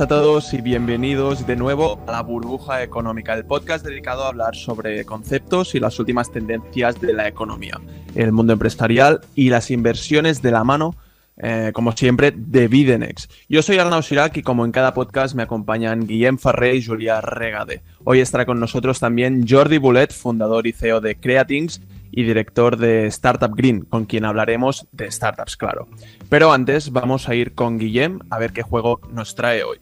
[0.00, 4.56] A todos y bienvenidos de nuevo a la Burbuja Económica, el podcast dedicado a hablar
[4.56, 7.78] sobre conceptos y las últimas tendencias de la economía,
[8.14, 10.96] el mundo empresarial y las inversiones de la mano,
[11.36, 13.28] eh, como siempre, de Bidenex.
[13.50, 17.20] Yo soy Arnaud Sirac y como en cada podcast me acompañan Guillem Farré y Julia
[17.20, 17.82] Regade.
[18.02, 21.82] Hoy estará con nosotros también Jordi Boulet, fundador y CEO de Creatings
[22.12, 25.88] y director de Startup Green, con quien hablaremos de startups, claro.
[26.28, 29.78] Pero antes vamos a ir con Guillem a ver qué juego nos trae hoy.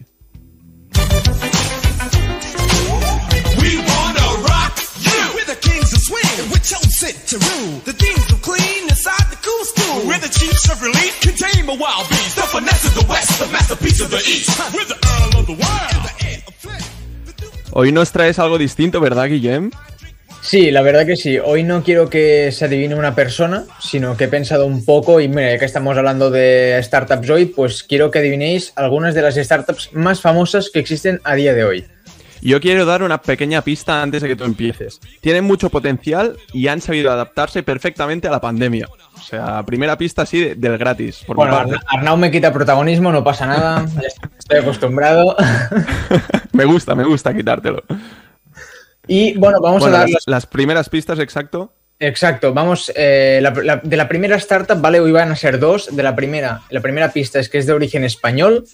[17.73, 19.71] Hoy nos traes algo distinto, ¿verdad, Guillem?
[20.43, 21.39] Sí, la verdad que sí.
[21.39, 25.29] Hoy no quiero que se adivine una persona, sino que he pensado un poco y
[25.29, 29.35] mira, ya que estamos hablando de startups hoy, pues quiero que adivinéis algunas de las
[29.35, 31.85] startups más famosas que existen a día de hoy.
[32.43, 34.99] Yo quiero dar una pequeña pista antes de que tú empieces.
[35.21, 38.89] Tienen mucho potencial y han sabido adaptarse perfectamente a la pandemia.
[39.15, 41.23] O sea, primera pista así del gratis.
[41.27, 43.85] Por bueno, Arnau me quita protagonismo, no pasa nada.
[44.39, 45.37] Estoy acostumbrado.
[46.53, 47.85] me gusta, me gusta quitártelo.
[49.07, 51.73] Y bueno, vamos a dar las, primeras pistas, exacto.
[51.99, 53.43] Exacto, vamos, eh,
[53.83, 55.95] de la primera startup, vale, hoy van a ser dos.
[55.95, 58.65] De la primera, la primera pista es que es de origen español.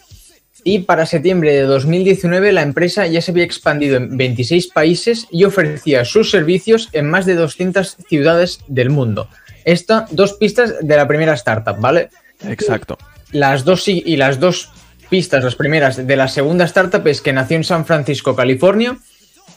[0.62, 5.44] Y para septiembre de 2019 la empresa ya se había expandido en 26 países y
[5.44, 9.28] ofrecía sus servicios en más de 200 ciudades del mundo.
[9.64, 12.10] Esta, dos pistas de la primera startup, ¿vale?
[12.48, 12.98] Exacto.
[13.30, 14.70] Las dos y las dos
[15.08, 18.98] pistas, las primeras de la segunda startup es que nació en San Francisco, California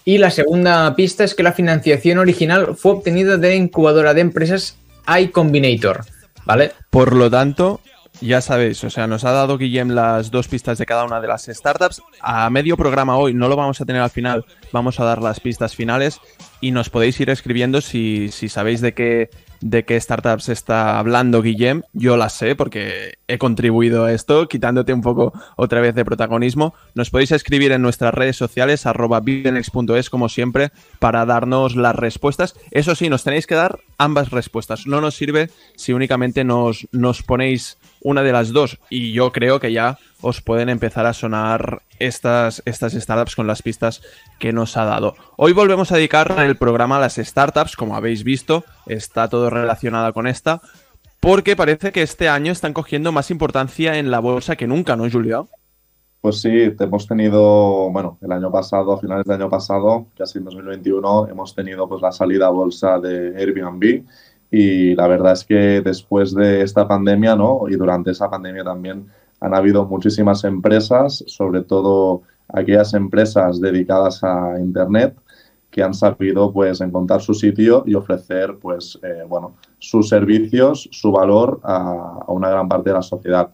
[0.05, 4.77] y la segunda pista es que la financiación original fue obtenida de incubadora de empresas
[5.07, 6.05] iCombinator,
[6.45, 6.71] ¿vale?
[6.89, 7.81] Por lo tanto,
[8.21, 11.27] ya sabéis, o sea, nos ha dado Guillem las dos pistas de cada una de
[11.27, 12.01] las startups.
[12.21, 15.39] A medio programa hoy, no lo vamos a tener al final, vamos a dar las
[15.39, 16.19] pistas finales
[16.59, 19.29] y nos podéis ir escribiendo si, si sabéis de qué
[19.61, 24.93] de qué startups está hablando Guillem, yo las sé porque he contribuido a esto, quitándote
[24.93, 26.73] un poco otra vez de protagonismo.
[26.95, 29.21] Nos podéis escribir en nuestras redes sociales, arroba
[30.09, 32.55] como siempre, para darnos las respuestas.
[32.71, 34.87] Eso sí, nos tenéis que dar ambas respuestas.
[34.87, 38.79] No nos sirve si únicamente nos, nos ponéis una de las dos.
[38.89, 43.61] Y yo creo que ya os pueden empezar a sonar estas, estas startups con las
[43.61, 44.01] pistas
[44.39, 45.15] que nos ha dado.
[45.37, 50.13] Hoy volvemos a dedicar el programa a las startups, como habéis visto, está todo relacionado
[50.13, 50.61] con esta,
[51.19, 55.09] porque parece que este año están cogiendo más importancia en la bolsa que nunca, ¿no,
[55.09, 55.43] Julia?
[56.21, 61.29] Pues sí, hemos tenido, bueno, el año pasado, finales del año pasado, casi en 2021,
[61.29, 64.03] hemos tenido pues la salida a bolsa de Airbnb
[64.51, 67.67] y la verdad es que después de esta pandemia, ¿no?
[67.69, 69.07] Y durante esa pandemia también
[69.39, 75.15] han habido muchísimas empresas, sobre todo aquellas empresas dedicadas a Internet,
[75.69, 81.11] que han sabido pues encontrar su sitio y ofrecer pues eh, bueno sus servicios, su
[81.11, 83.51] valor a, una gran parte de la sociedad.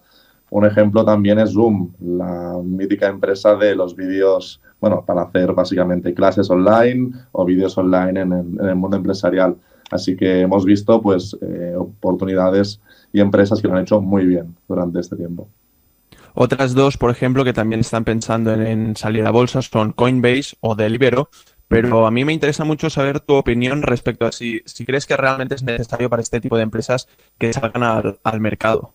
[0.49, 6.13] Un ejemplo también es Zoom, la mítica empresa de los vídeos, bueno, para hacer básicamente
[6.13, 9.57] clases online o vídeos online en el, mundo empresarial.
[9.91, 12.81] Así que hemos visto pues eh, oportunidades
[13.13, 15.47] y empresas que lo han hecho muy bien durante este tiempo.
[16.33, 20.75] Otras dos, por ejemplo, que también están pensando en, salir a bolsa son Coinbase o
[20.75, 21.29] Delibero,
[21.69, 25.15] pero a mí me interesa mucho saber tu opinión respecto a si, si crees que
[25.15, 27.07] realmente es necesario para este tipo de empresas
[27.37, 28.93] que salgan al, mercado.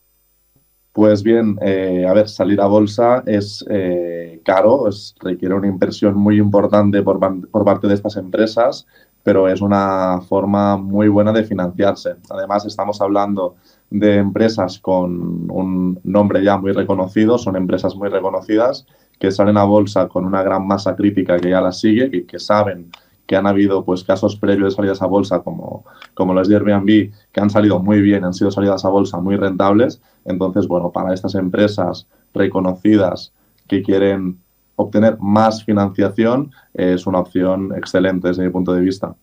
[0.93, 6.17] Pues bien, eh, a ver, salir a bolsa es eh, caro, es, requiere una inversión
[6.17, 8.87] muy importante por, por, parte de estas empresas,
[9.23, 12.17] pero es una forma muy buena de financiarse.
[12.31, 13.57] Además, estamos hablando
[13.91, 18.87] de empresas con un nombre ya muy reconocido, son empresas muy reconocidas
[19.19, 22.39] que salen a bolsa con una gran masa crítica que ya las sigue, y que
[22.39, 22.91] saben
[23.27, 25.85] que han habido pues casos previos de salidas a bolsa como,
[26.15, 29.37] como los de Airbnb que han salido muy bien, han sido salidas a bolsa muy
[29.37, 30.03] rentables.
[30.25, 33.33] Entonces, bueno, para estas empresas reconocidas
[33.69, 34.41] que quieren
[34.81, 39.15] obtener más financiación es una opción excelente desde mi punto de vista.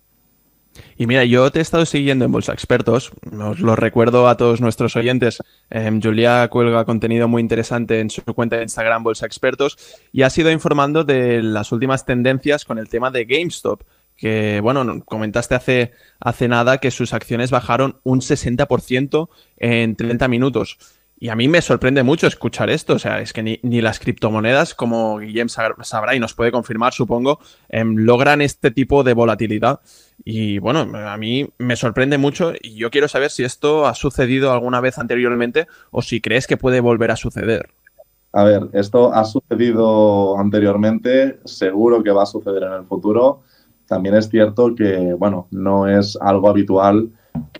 [0.97, 4.61] Y mira, yo te he estado siguiendo en Bolsa Expertos, os lo recuerdo a todos
[4.61, 5.39] nuestros oyentes.
[5.69, 9.77] Em, Julia cuelga contenido muy interesante en su cuenta de Instagram Bolsa Expertos
[10.11, 13.83] y ha sido informando de las últimas tendencias con el tema de GameStop.
[14.15, 20.79] Que, bueno, comentaste hace, hace nada que sus acciones bajaron un 60% en 30 minutos.
[21.19, 22.93] Y a mí me sorprende mucho escuchar esto.
[22.93, 27.39] O sea, es que ni, las criptomonedas, como Guillem sabrá y nos puede confirmar, supongo,
[27.69, 29.79] em, logran este tipo de volatilidad.
[30.23, 34.51] Y bueno, a mí me sorprende mucho y yo quiero saber si esto ha sucedido
[34.51, 37.69] alguna vez anteriormente o si crees que puede volver a suceder.
[38.33, 43.41] A ver, esto ha sucedido anteriormente, seguro que va a suceder en el futuro.
[43.87, 47.09] También es cierto que, bueno, no es algo habitual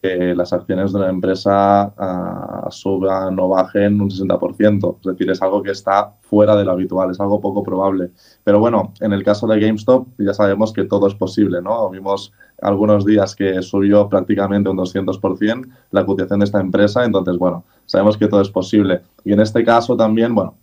[0.02, 4.98] que las acciones de una empresa uh, suban o bajen un 60%.
[5.00, 8.12] Es decir, es algo que está fuera de lo habitual, es algo poco probable.
[8.44, 11.90] Pero bueno, en el caso de GameStop ya sabemos que todo es posible, ¿no?
[11.90, 17.64] Vimos algunos días que subió prácticamente un 200% la cotización de esta empresa, entonces, bueno,
[17.86, 19.02] sabemos que todo es posible.
[19.24, 20.56] Y en este caso también, bueno,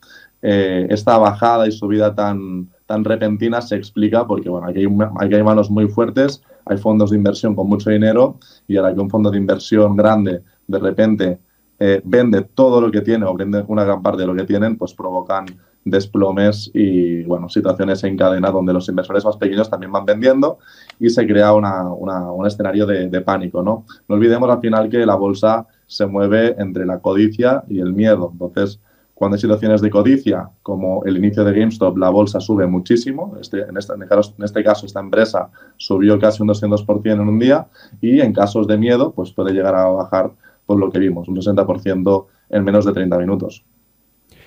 [0.42, 4.88] eh, esta bajada y subida tan, tan repentina se explica porque, bueno, aquí hay,
[5.20, 8.38] aquí hay manos muy fuertes, hay fondos de inversión con mucho dinero
[8.68, 11.38] y ahora que un fondo de inversión grande de repente
[11.78, 14.76] eh, vende todo lo que tiene o vende una gran parte de lo que tienen,
[14.76, 15.46] pues provocan
[15.84, 20.58] desplomes y bueno, situaciones en cadena donde los inversores más pequeños también van vendiendo
[20.98, 23.62] y se crea una, un escenario de, de, pánico.
[23.62, 23.84] ¿no?
[24.08, 28.30] no olvidemos al final que la bolsa se mueve entre la codicia y el miedo.
[28.32, 28.80] Entonces,
[29.14, 33.36] cuando hay situaciones de codicia, como el inicio de GameStop, la bolsa sube muchísimo.
[33.40, 37.68] Este, en, este, caso, esta empresa subió casi un 200% en un día
[38.00, 40.32] y en casos de miedo, pues puede llegar a bajar
[40.66, 43.64] por lo que vimos, un 60% en menos de 30 minutos.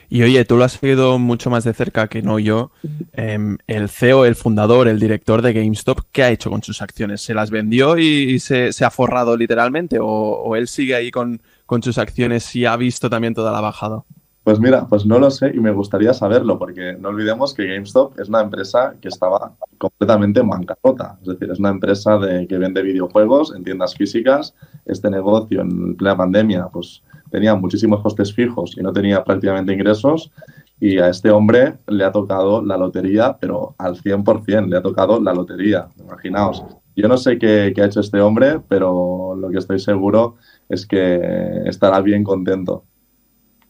[0.09, 2.71] Y oye, tú lo has seguido mucho más de cerca que no yo.
[3.13, 3.37] Eh,
[3.67, 7.21] el CEO, el fundador, el director de GameStop, ¿qué ha hecho con sus acciones?
[7.21, 9.97] ¿Se las vendió y, se, ha forrado literalmente?
[9.99, 11.41] ¿O, él sigue ahí con,
[11.81, 14.03] sus acciones y ha visto también toda la bajada?
[14.47, 18.17] Pues mira, pues no lo sé y me gustaría saberlo, porque no olvidemos que GameStop
[18.17, 21.17] es una empresa que estaba completamente en bancarrota.
[21.21, 24.55] Es decir, es una empresa de, que vende videojuegos en tiendas físicas.
[24.85, 30.31] Este negocio en plena pandemia, pues tenía muchísimos costes fijos y no tenía prácticamente ingresos.
[30.79, 35.19] Y a este hombre le ha tocado la lotería, pero al 100% le ha tocado
[35.19, 35.89] la lotería.
[35.99, 36.63] Imaginaos.
[36.95, 40.37] Yo no sé qué, qué ha hecho este hombre, pero lo que estoy seguro
[40.69, 42.85] es que estará bien contento.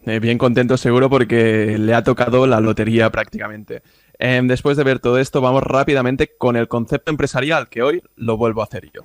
[0.07, 3.81] Eh, bien contento seguro porque le ha tocado la lotería prácticamente.
[4.17, 8.37] Eh, después de ver todo esto, vamos rápidamente con el concepto empresarial, que hoy lo
[8.37, 9.01] vuelvo a hacer yo.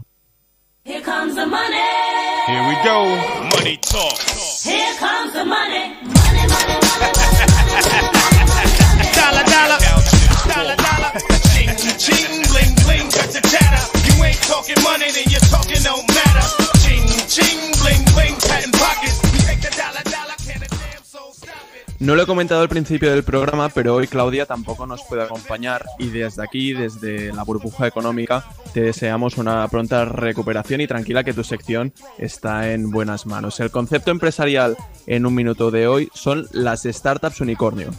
[0.85, 1.77] Here comes the money.
[2.47, 3.05] Here we go.
[3.51, 4.15] Money talk.
[4.65, 5.95] Here comes the money.
[6.07, 7.11] Money, money, money,
[9.15, 9.79] dollar, dollar.
[10.55, 11.13] Dollar, dollar.
[11.51, 13.83] Ching, ching, bling, bling, cut the chatter.
[14.07, 16.47] You ain't talking money, then you're talking no matter.
[16.83, 19.19] Ching, ching, bling, bling, patent pockets.
[19.47, 20.32] Take the dollar, dollar.
[22.03, 25.85] No lo he comentado al principio del programa, pero hoy Claudia tampoco nos puede acompañar
[26.01, 28.45] y desde aquí, desde la burbuja económica,
[28.75, 33.61] te deseamos una pronta recuperación y tranquila que tu sección está en buenas manos.
[33.61, 34.77] El concepto empresarial
[35.07, 37.91] en un minuto de hoy son las startups unicornio.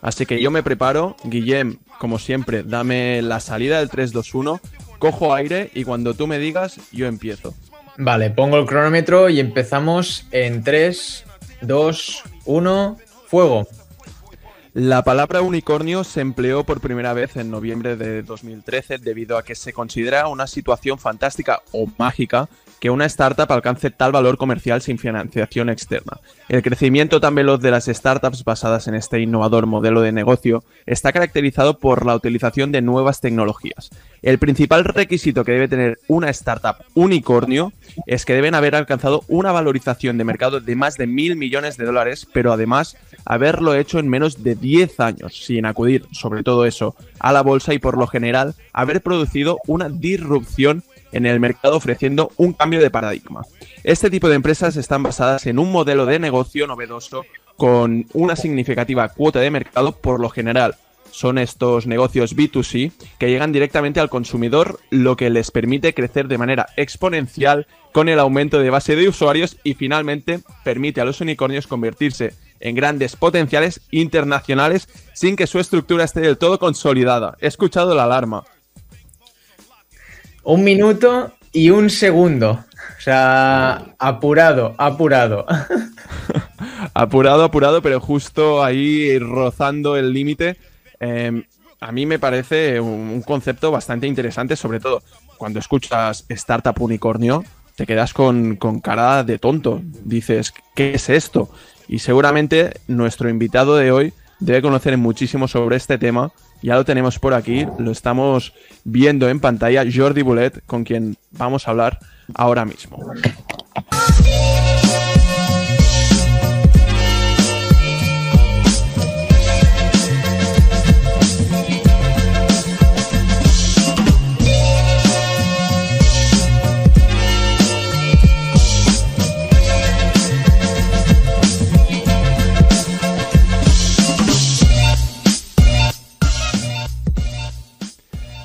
[0.00, 4.58] Así que yo me preparo, Guillem, como siempre, dame la salida del 321,
[4.98, 7.52] cojo aire y cuando tú me digas, yo empiezo.
[7.98, 11.26] Vale, pongo el cronómetro y empezamos en 3,
[11.60, 12.96] 2, 1
[13.30, 13.68] Fuego.
[14.74, 19.54] La palabra unicornio se empleó por primera vez en noviembre de 2013 debido a que
[19.54, 22.48] se considera una situación fantástica o mágica
[22.80, 26.18] que una startup alcance tal valor comercial sin financiación externa.
[26.48, 31.12] El crecimiento tan veloz de las startups basadas en este innovador modelo de negocio está
[31.12, 33.90] caracterizado por la utilización de nuevas tecnologías.
[34.22, 37.72] El principal requisito que debe tener una startup unicornio
[38.06, 41.86] es que deben haber alcanzado una valorización de mercado de más de mil millones de
[41.86, 46.94] dólares, pero además haberlo hecho en menos de 10 años, sin acudir, sobre todo eso,
[47.18, 52.30] a la bolsa y por lo general haber producido una disrupción en el mercado ofreciendo
[52.36, 53.42] un cambio de paradigma.
[53.84, 57.24] Este tipo de empresas están basadas en un modelo de negocio novedoso
[57.56, 60.76] con una significativa cuota de mercado por lo general.
[61.10, 66.38] Son estos negocios B2C que llegan directamente al consumidor, lo que les permite crecer de
[66.38, 71.66] manera exponencial con el aumento de base de usuarios y finalmente permite a los unicornios
[71.66, 77.36] convertirse en grandes potenciales internacionales sin que su estructura esté del todo consolidada.
[77.40, 78.44] He escuchado la alarma.
[80.44, 82.64] Un minuto y un segundo.
[82.98, 85.46] O sea, apurado, apurado.
[86.94, 90.56] apurado, apurado, pero justo ahí rozando el límite.
[91.00, 91.42] Eh,
[91.80, 95.02] a mí me parece un concepto bastante interesante, sobre todo
[95.38, 97.42] cuando escuchas Startup Unicornio,
[97.74, 99.80] te quedas con, con, cara de tonto.
[100.04, 101.50] Dices, ¿qué es esto?
[101.88, 106.30] Y seguramente nuestro invitado de hoy debe conocer muchísimo sobre este tema
[106.62, 108.52] ya lo tenemos por aquí, lo estamos
[108.84, 111.98] viendo en pantalla, Jordi Boulet, con quien vamos a hablar
[112.34, 112.98] ahora mismo.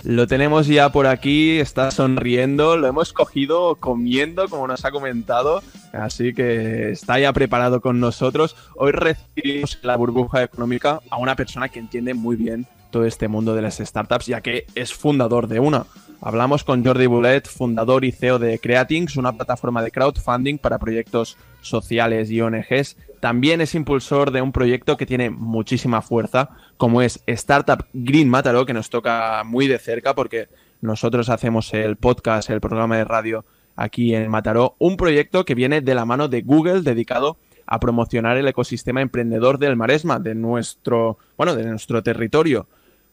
[0.06, 5.64] Lo tenemos ya por aquí, está sonriendo, lo hemos cogido comiendo, como nos ha comentado,
[5.94, 8.56] así que está ya preparado con nosotros.
[8.76, 13.56] Hoy recibimos la burbuja económica a una persona que entiende muy bien todo este mundo
[13.56, 15.88] de las startups, ya que es fundador de una.
[16.22, 21.36] Hablamos con Jordi Boulet, fundador y CEO de Creatings, una plataforma de crowdfunding para proyectos
[21.62, 22.96] sociales y ONGs.
[23.26, 28.68] También es impulsor de un proyecto que tiene muchísima fuerza, como es Startup Green Mataró,
[28.68, 30.48] que nos toca muy de cerca porque
[30.82, 33.44] nosotros hacemos el podcast, el programa de radio
[33.76, 38.38] aquí en Mataró, un proyecto que viene de la mano de Google dedicado a promocionar
[38.38, 42.68] el ecosistema emprendedor del Maresma, de nuestro, bueno, de nuestro territorio.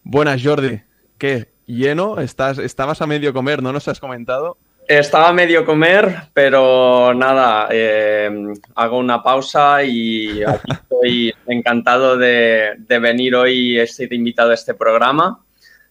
[0.05, 0.83] Buenas, Jordi.
[1.17, 1.49] ¿Qué?
[1.67, 2.21] ¿Lleno?
[2.21, 4.59] Estás, estabas a medio comer, ¿no nos has comentado?
[4.89, 8.29] Estaba medio comer, pero nada, eh,
[8.75, 15.45] hago una pausa y aquí estoy encantado de, venir hoy, he invitado a este programa.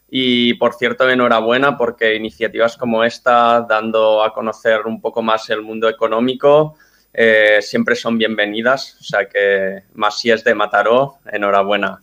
[0.10, 5.62] Y por cierto, enhorabuena porque iniciativas como esta, dando a conocer un poco más el
[5.62, 6.76] mundo económico,
[7.14, 8.98] eh, siempre son bienvenidas.
[9.00, 12.02] O sea que, más si es de Mataró, enhorabuena.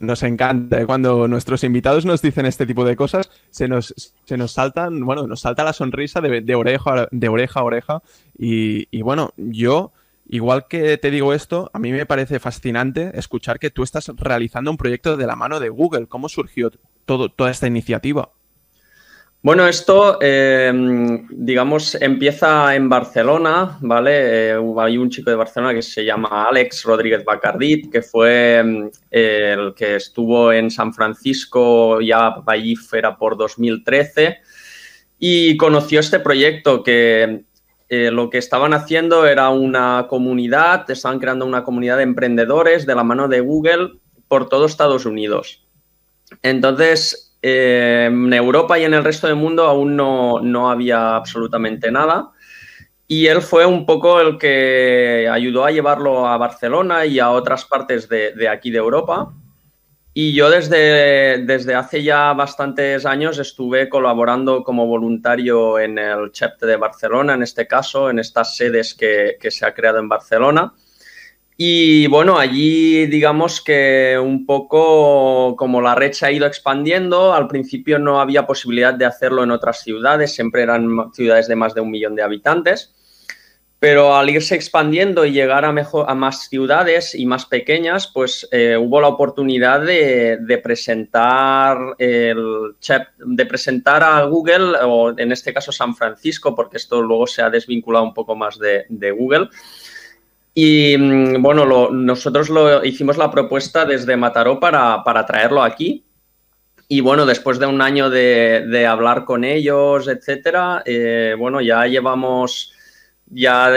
[0.00, 0.80] Nos, encanta.
[0.80, 0.86] ¿eh?
[0.86, 3.94] Cuando nuestros invitados nos dicen este tipo de cosas, se nos,
[4.24, 8.02] se nos saltan, bueno, nos salta la sonrisa de, oreja, de oreja a oreja.
[8.36, 9.92] Y, bueno, yo,
[10.28, 14.72] igual que te digo esto, a mí me parece fascinante escuchar que tú estás realizando
[14.72, 16.08] un proyecto de la mano de Google.
[16.08, 16.72] ¿Cómo surgió
[17.06, 18.32] todo, toda esta iniciativa?
[19.40, 20.72] Bueno, esto, eh,
[21.30, 24.50] digamos, empieza en Barcelona, ¿vale?
[24.50, 28.88] Eh, hay un chico de Barcelona que se llama Alex Rodríguez Bacardit, que fue mm,
[29.10, 34.38] el que estuvo en San Francisco, ya allí fuera por 2013,
[35.20, 37.44] y conoció este proyecto que
[37.88, 42.94] eh, lo que estaban haciendo era una comunidad, estaban creando una comunidad de emprendedores de
[42.96, 45.64] la mano de Google por todo Estados Unidos.
[46.42, 52.30] Entonces, eh, en Europa y en el resto del mundo aún no, había absolutamente nada.
[53.06, 57.64] Y él fue un poco el que ayudó a llevarlo a Barcelona y a otras
[57.64, 59.32] partes de, aquí de Europa.
[60.12, 66.64] Y yo desde, desde, hace ya bastantes años estuve colaborando como voluntario en el CHEPT
[66.64, 70.74] de Barcelona, en este caso, en estas sedes que, que se ha creado en Barcelona.
[71.60, 77.48] Y bueno, allí digamos que un poco como la red se ha ido expandiendo, al
[77.48, 81.80] principio no había posibilidad de hacerlo en otras ciudades, siempre eran ciudades de más de
[81.80, 82.94] un millón de habitantes,
[83.80, 85.72] pero al irse expandiendo y llegar a,
[86.14, 92.76] más ciudades y más pequeñas, pues eh, hubo la oportunidad de, presentar el
[93.16, 97.50] de presentar a Google, o en este caso San Francisco, porque esto luego se ha
[97.50, 99.48] desvinculado un poco más de Google
[100.54, 106.04] y mm, bueno, nosotros lo, hicimos la propuesta desde Mataró para, traerlo aquí.
[106.88, 112.72] Y bueno, después de un año de, hablar con ellos, etcétera, eh, bueno, ya llevamos,
[113.26, 113.70] ya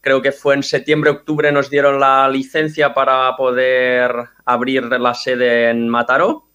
[0.00, 4.12] creo que fue en septiembre, octubre nos dieron la licencia para poder
[4.46, 6.49] abrir la sede en Mataró.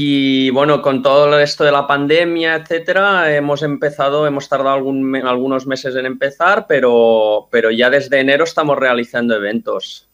[0.00, 5.96] Y bueno, con todo esto de la pandemia, etcétera, hemos empezado, hemos tardado algunos meses
[5.96, 10.08] en empezar, pero, pero ya desde enero estamos realizando eventos.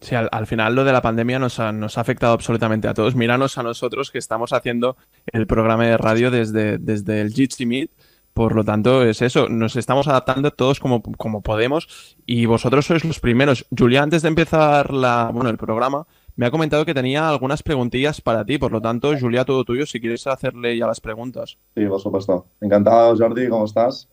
[0.00, 3.14] Sí, al, final lo de la pandemia nos ha, nos ha, afectado absolutamente a todos.
[3.14, 7.92] Míranos a nosotros que estamos haciendo el programa de radio desde, desde el Jitsi Meet.
[8.32, 13.04] Por lo tanto, es eso, nos estamos adaptando todos como, como podemos y vosotros sois
[13.04, 13.64] los primeros.
[13.70, 16.04] Julia, antes de empezar la, bueno, el programa,
[16.36, 19.86] me ha comentado que tenía algunas preguntillas para ti, por lo tanto, Julia, todo tuyo,
[19.86, 21.58] si quieres hacerle ya las preguntas.
[21.76, 22.46] Sí, por supuesto.
[22.60, 24.08] Encantado, Jordi, ¿cómo estás?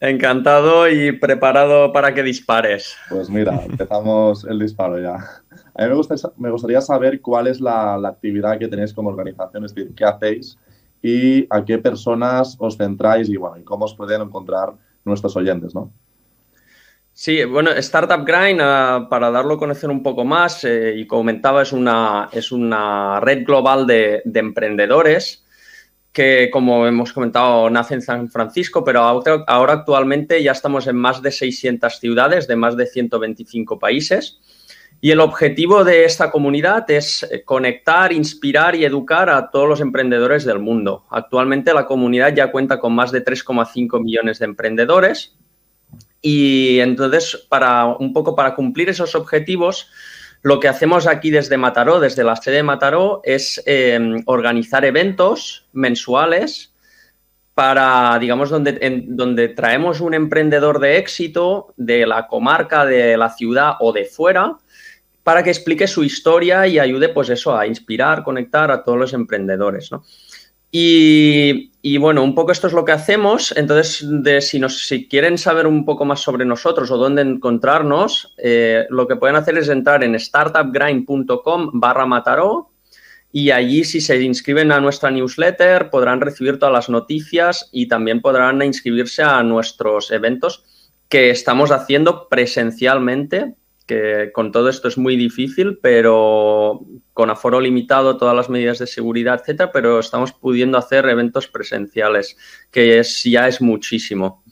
[0.00, 2.96] Encantado y preparado para que dispares.
[3.08, 5.16] Pues mira, empezamos el disparo ya.
[5.74, 6.00] A mí
[6.36, 10.04] me, gustaría, saber cuál es la, la, actividad que tenéis como organización, es decir, qué
[10.04, 10.58] hacéis
[11.02, 14.72] y a qué personas os centráis y, bueno, y cómo os pueden encontrar
[15.04, 15.90] nuestros oyentes, ¿no?
[17.18, 21.62] Sí, bueno, Startup Grind, ah, para darlo a conocer un poco más, eh, y comentaba,
[21.62, 25.42] es una, es una red global de, emprendedores
[26.12, 31.22] que, como hemos comentado, nace en San Francisco, pero ahora, actualmente ya estamos en más
[31.22, 34.38] de 600 ciudades de más de 125 países.
[35.00, 40.44] Y el objetivo de esta comunidad es conectar, inspirar y educar a todos los emprendedores
[40.44, 41.06] del mundo.
[41.08, 45.34] Actualmente la comunidad ya cuenta con más de 3,5 millones de emprendedores
[46.28, 49.88] y entonces, para un poco para cumplir esos objetivos,
[50.42, 55.68] lo que hacemos aquí desde Mataró, desde la sede de Mataró, es em, organizar eventos
[55.72, 56.74] mensuales
[57.54, 63.74] para, digamos, donde, donde traemos un emprendedor de éxito de la comarca, de la ciudad
[63.78, 64.58] o de fuera,
[65.22, 69.12] para que explique su historia y ayude, pues eso, a inspirar, conectar a todos los
[69.12, 70.02] emprendedores, ¿no?
[70.78, 73.54] Y, bueno, un poco esto es lo que hacemos.
[73.56, 74.06] Entonces,
[74.46, 79.16] si, nos, quieren saber un poco más sobre nosotros o dónde encontrarnos, eh, lo que
[79.16, 82.72] pueden hacer es entrar en startupgrind.com barra Mataró
[83.32, 88.20] y allí si se inscriben a nuestra newsletter podrán recibir todas las noticias y también
[88.20, 90.64] podrán inscribirse a nuestros eventos
[91.08, 93.54] que estamos haciendo presencialmente
[93.86, 98.86] que con todo esto es muy difícil, pero con aforo limitado, todas las medidas de
[98.86, 102.36] seguridad, etcétera, pero estamos pudiendo hacer eventos presenciales,
[102.70, 104.42] que es, ya es muchísimo.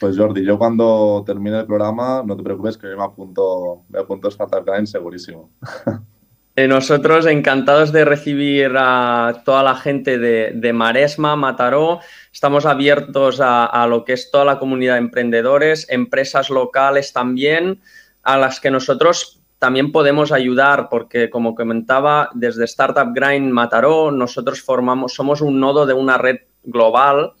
[0.00, 3.98] Pues Jordi, yo cuando termine el programa, no te preocupes que yo me apunto, me
[3.98, 5.50] apunto a Startup Grind segurísimo.
[6.56, 11.98] Eh, nosotros encantados de recibir a toda la gente de, Maresma, Mataró.
[12.32, 17.80] Estamos abiertos a, a, lo que es toda la comunidad de emprendedores, empresas locales también
[18.24, 24.60] a las que nosotros también podemos ayudar, porque como comentaba, desde Startup Grind Mataró, nosotros
[24.60, 27.32] formamos, somos un nodo de una red global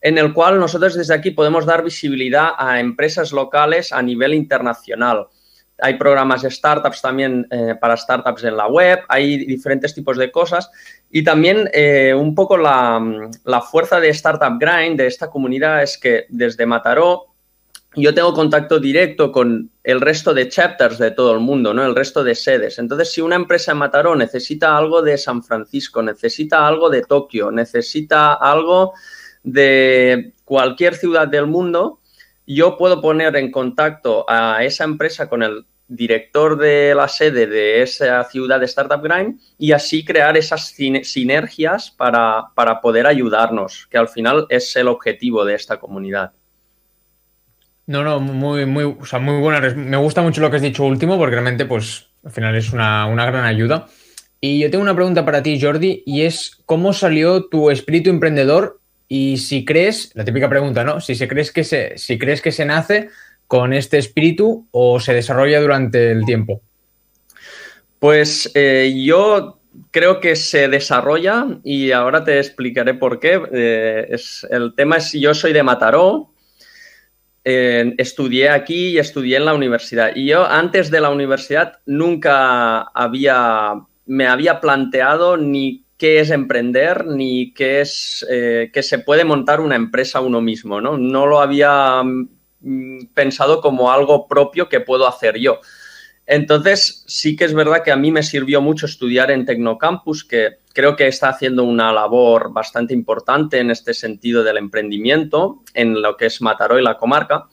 [0.00, 5.26] en el cual nosotros desde aquí podemos dar visibilidad a empresas locales a nivel internacional.
[5.82, 10.30] Hay programas de startups también eh, para startups en la web, hay diferentes tipos de
[10.30, 10.70] cosas
[11.10, 13.02] y también eh, un poco la,
[13.44, 17.29] la fuerza de Startup Grind, de esta comunidad, es que desde Mataró
[17.96, 21.84] yo tengo contacto directo con el resto de chapters de todo el mundo, ¿no?
[21.84, 22.78] El resto de sedes.
[22.78, 27.50] Entonces, si una empresa en Mataró necesita algo de San Francisco, necesita algo de Tokio,
[27.50, 28.92] necesita algo
[29.42, 32.00] de cualquier ciudad del mundo,
[32.46, 37.82] yo puedo poner en contacto a esa empresa con el director de la sede de
[37.82, 43.98] esa ciudad de Startup Grind y así crear esas sinergias para, para poder ayudarnos, que
[43.98, 46.32] al final es el objetivo de esta comunidad.
[47.90, 49.68] No, no, muy, muy, o sea, muy buena.
[49.74, 53.08] Me gusta mucho lo que has dicho último porque realmente, pues, al final es una,
[53.08, 53.88] gran ayuda.
[54.40, 58.78] Y yo tengo una pregunta para ti, Jordi, y es ¿cómo salió tu espíritu emprendedor?
[59.08, 61.00] Y si crees, la típica pregunta, ¿no?
[61.00, 63.08] Si, se crees que se, si crees que se nace
[63.48, 66.62] con este espíritu o se desarrolla durante el tiempo.
[67.98, 69.58] Pues eh, yo
[69.90, 73.42] creo que se desarrolla y ahora te explicaré por qué.
[73.52, 76.29] Eh, es, el tema es, yo soy de Mataró,
[77.44, 80.12] estudié aquí y estudié en la universidad.
[80.14, 83.74] Y yo antes de la universidad nunca había,
[84.06, 89.60] me había planteado ni qué es emprender, ni qué es eh, que se puede montar
[89.60, 90.96] una empresa uno mismo, ¿no?
[90.96, 95.60] No lo había mm, pensado como algo propio que puedo hacer yo.
[96.32, 100.58] Entonces, sí que es verdad que a mí me sirvió mucho estudiar en Tecnocampus, que
[100.72, 106.16] creo que está haciendo una labor bastante importante en este sentido del emprendimiento, en lo
[106.16, 107.48] que es Mataró y la comarca.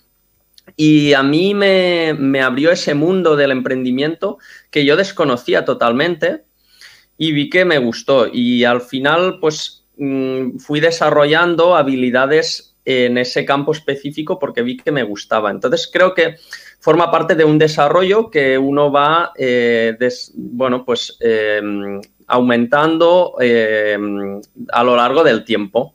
[0.76, 4.38] Y a mí me, abrió ese mundo del emprendimiento
[4.70, 6.44] que yo desconocía totalmente
[7.18, 8.28] y vi que me gustó.
[8.32, 14.92] Y al final, pues mm, fui desarrollando habilidades en ese campo específico porque vi que
[14.92, 15.50] me gustaba.
[15.50, 16.36] Entonces creo que
[16.80, 19.98] forma parte de un desarrollo que uno va, eh,
[20.36, 21.62] bueno, pues eh,
[22.28, 23.98] aumentando eh,
[24.72, 25.94] a lo largo del tiempo.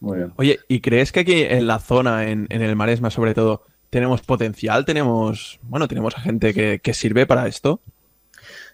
[0.00, 0.32] Muy bien.
[0.36, 4.84] Oye, ¿y crees que aquí en la zona, en, el Maresma sobre todo, tenemos potencial?
[4.84, 7.80] ¿Tenemos, bueno, tenemos a gente que, sirve para esto?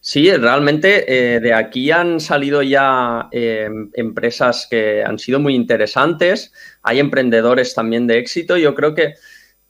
[0.02, 6.52] Sí, realmente de aquí han salido ya empresas que han sido muy interesantes.
[6.82, 8.58] Hay emprendedores también de éxito.
[8.58, 9.14] Yo creo que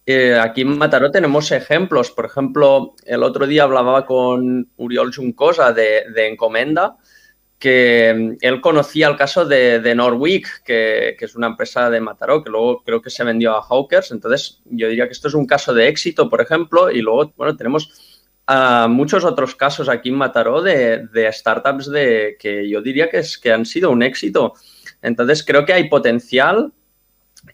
[0.06, 2.10] eh, aquí en Mataró tenemos ejemplos.
[2.10, 6.96] Por ejemplo, el otro día hablaba con Uriol Juncosa de, de Encomenda,
[7.58, 12.44] que mm, él conocía el caso de, de Norwick, que, es una empresa de Mataró,
[12.44, 14.10] que luego creo que se vendió a Hawkers.
[14.10, 17.56] Entonces, yo diría que esto es un caso de éxito, por ejemplo, y luego, bueno,
[17.56, 23.08] tenemos ah, muchos otros casos aquí en Mataró de, de, startups de, que yo diría
[23.08, 24.52] que, es, que han sido un éxito.
[25.00, 26.72] Entonces, creo que hay potencial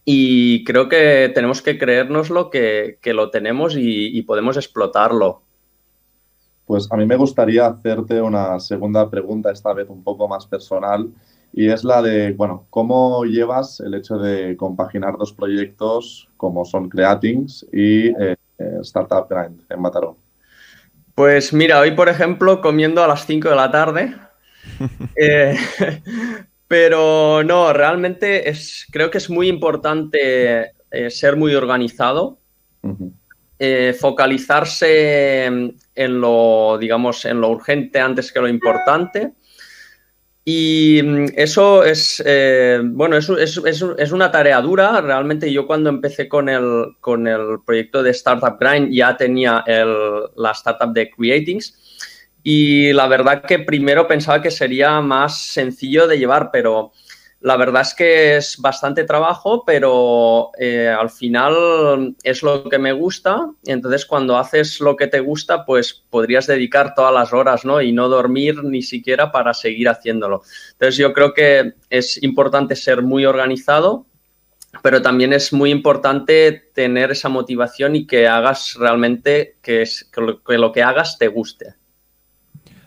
[0.05, 5.43] y creo que tenemos que creérnoslo que, que lo tenemos y, podemos explotarlo.
[6.67, 11.09] Pues a mí me gustaría hacerte una segunda pregunta, esta vez un poco más personal,
[11.53, 16.89] y es la de, bueno, ¿cómo llevas el hecho de compaginar dos proyectos como son
[16.89, 18.37] Creatings y eh,
[18.83, 20.17] Startup Grind en Mataró?
[21.17, 24.15] Pues mira, hoy por ejemplo, comiendo a las 5 de la tarde,
[25.17, 25.57] eh,
[26.71, 32.39] pero no, realmente es, creo que es muy importante eh, ser muy organizado,
[33.59, 39.33] eh, focalizarse en lo, digamos, en lo urgente antes que lo importante.
[40.45, 45.01] Y mm, eso es, eh, bueno, es, es, una tarea dura.
[45.01, 46.95] Realmente yo cuando empecé con el,
[47.67, 51.90] proyecto de Startup Grind ya tenía la startup de Creatings
[52.43, 56.93] y la verdad que primero pensaba que sería más sencillo de llevar, pero
[57.41, 62.93] la verdad es que es bastante trabajo, pero eh, al final es lo que me
[62.93, 63.51] gusta.
[63.65, 67.81] Entonces, cuando haces lo que te gusta, pues podrías dedicar todas las horas, ¿no?
[67.81, 70.43] Y no dormir ni siquiera para seguir haciéndolo.
[70.73, 74.05] Entonces, yo creo que es importante ser muy organizado,
[74.83, 79.85] pero también es muy importante tener esa motivación y que hagas realmente que,
[80.47, 81.80] que lo que hagas te guste.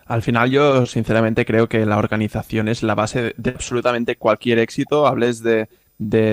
[0.05, 5.07] Al final yo sinceramente creo que la organización es la base de absolutamente cualquier éxito,
[5.07, 5.67] hables de,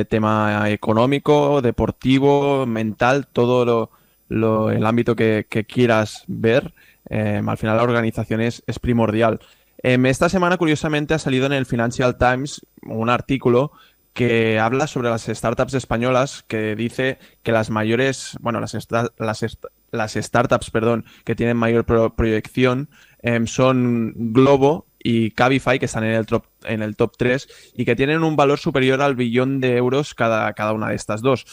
[0.09, 3.91] tema económico, deportivo, mental, todo
[4.29, 6.75] lo, el ámbito que, quieras ver,
[7.09, 9.41] em, al final la organización es, primordial.
[9.83, 13.73] Em, esta semana curiosamente ha salido en el Financial Times un artículo
[14.13, 18.77] que habla sobre las startups españolas, que dice que las mayores, bueno, las,
[19.19, 19.59] las,
[19.93, 22.89] las startups, perdón, que tienen mayor proyección
[23.23, 27.85] Em, son Globo y Cabify, que están en el, top, en el top 3 y
[27.85, 31.47] que tienen un valor superior al billón de euros cada, cada una de estas dos.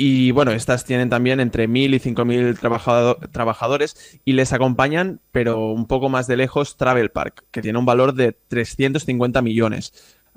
[0.00, 5.88] Y bueno, estas tienen también entre 1.000 y 5.000 trabajadores y les acompañan, pero un
[5.88, 9.92] poco más de lejos, Travel Park, que tiene un valor de 350 millones.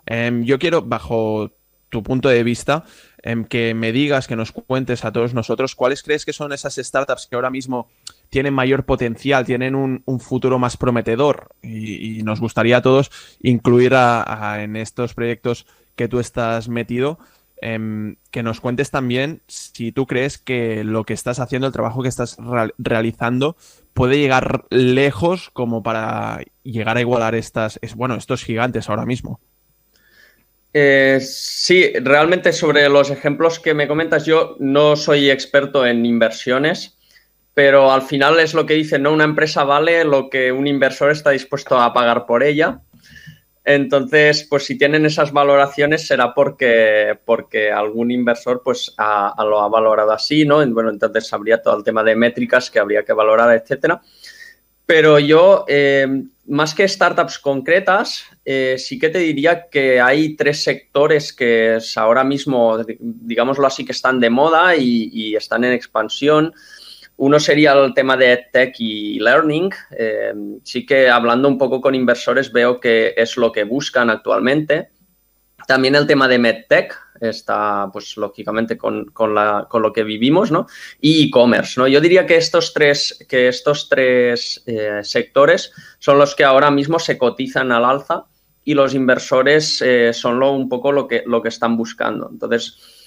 [0.07, 1.51] Em, yo quiero, bajo
[1.89, 2.85] tu punto de vista,
[3.21, 6.77] em, que me digas, que nos cuentes a todos nosotros, ¿cuáles crees que son esas
[6.77, 7.87] startups que ahora mismo
[8.31, 14.75] tienen mayor potencial, tienen un, futuro más prometedor y, nos gustaría a todos incluir en
[14.77, 15.67] estos proyectos
[15.97, 17.19] que tú estás metido,
[17.61, 22.03] em, que nos cuentes también si tú crees que lo que estás haciendo, el trabajo
[22.03, 22.37] que estás
[22.77, 23.57] realizando,
[23.93, 29.41] puede llegar lejos como para llegar a igualar estas, bueno, estos gigantes ahora mismo.
[30.73, 36.97] Eh, sí, realmente sobre los ejemplos que me comentas, yo no soy experto en inversiones,
[37.63, 39.13] pero al final es lo que dicen, ¿no?
[39.13, 42.81] Una empresa vale lo que un inversor está dispuesto a pagar por ella.
[43.63, 50.11] Entonces, pues si tienen esas valoraciones será porque, porque algún inversor pues lo ha valorado
[50.11, 50.65] así, ¿no?
[50.71, 54.01] Bueno, entonces habría todo el tema de métricas que habría que valorar, etcétera.
[54.87, 56.07] Pero yo, eh,
[56.47, 62.23] más que startups concretas, eh, sí que te diría que hay tres sectores que ahora
[62.23, 66.55] mismo, digámoslo así, que están de moda y, y están en expansión.
[67.21, 69.69] Uno sería el tema de tech y learning.
[69.91, 74.89] Eh, sí que hablando un poco con inversores veo que es lo que buscan actualmente.
[75.67, 80.65] También el tema de medtech está, pues lógicamente, con, con, lo que vivimos, ¿no?
[80.99, 81.87] Y e-commerce, ¿no?
[81.87, 86.97] Yo diría que estos tres, que estos tres eh, sectores son los que ahora mismo
[86.97, 88.25] se cotizan al alza
[88.63, 92.29] y los inversores eh, son lo, un poco lo que, lo que están buscando.
[92.31, 93.00] Entonces,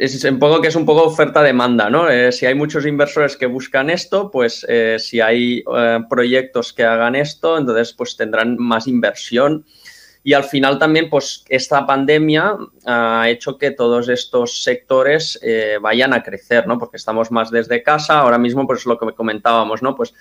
[0.00, 2.08] es un poco que es un poco oferta-demanda, ¿no?
[2.08, 6.84] Eh, si hay muchos inversores que buscan esto, pues eh, si hay eh, proyectos que
[6.84, 9.66] hagan esto, entonces pues tendrán más inversión.
[10.22, 15.40] Y al final también, pues esta pandemia ha hecho que todos estos sectores
[15.80, 16.78] vayan a crecer, ¿no?
[16.78, 18.18] Porque estamos más desde casa.
[18.18, 19.94] Ahora mismo, pues lo que comentábamos, ¿no?
[19.94, 20.12] Pues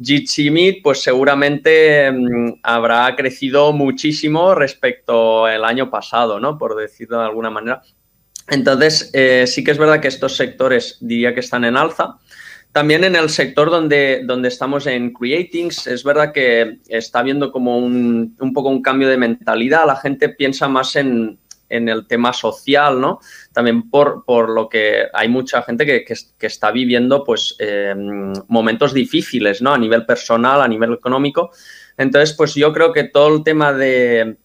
[0.00, 6.56] Jitsi Meet, pues seguramente mm, habrá crecido muchísimo respecto al año pasado, ¿no?
[6.56, 7.82] Por decirlo de alguna manera.
[8.48, 12.18] Entonces, eh, sí que es verdad que estos sectores diría que están en alza.
[12.72, 17.78] También en el sector donde, donde estamos en Creatings, es verdad que está habiendo como
[17.78, 19.86] un, poco un cambio de mentalidad.
[19.86, 21.38] La gente piensa más en,
[21.70, 23.20] el tema social, ¿no?
[23.52, 29.74] También por, lo que hay mucha gente que, está viviendo pues em, momentos difíciles, ¿no?
[29.74, 31.50] A nivel personal, a nivel económico.
[31.96, 34.38] Entonces, pues yo creo que todo el tema de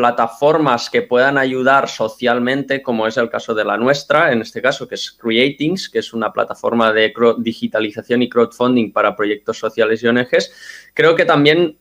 [0.00, 4.88] plataformas que puedan ayudar socialmente, como es el caso de la nuestra, en este caso,
[4.88, 10.06] que es Creatings, que es una plataforma de digitalización y crowdfunding para proyectos sociales y
[10.06, 11.76] ONGs, creo que también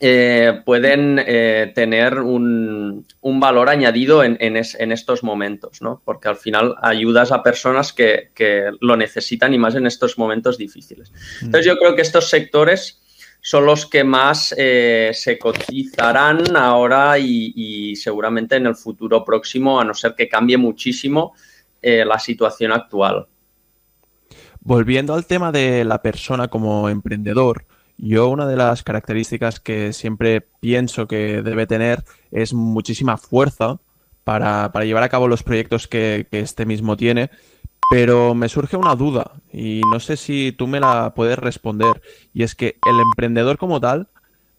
[0.00, 6.00] eh, pueden eh, tener un, valor añadido en, estos momentos, ¿no?
[6.02, 10.56] Porque al final ayudas a personas que, que, lo necesitan y más en estos momentos
[10.56, 11.12] difíciles.
[11.42, 11.44] Mm.
[11.44, 13.03] Entonces yo creo que estos sectores
[13.46, 19.84] son los que más eh, se cotizarán ahora y, seguramente en el futuro próximo, a
[19.84, 21.34] no ser que cambie muchísimo
[21.82, 23.26] eh, la situación actual.
[24.60, 27.66] Volviendo al tema de la persona como emprendedor,
[27.98, 33.78] yo una de las características que siempre pienso que debe tener es muchísima fuerza
[34.24, 37.28] para, llevar a cabo los proyectos que, que este mismo tiene
[37.90, 42.02] pero me surge una duda y no sé si tú me la puedes responder.
[42.32, 44.08] Y es que el emprendedor como tal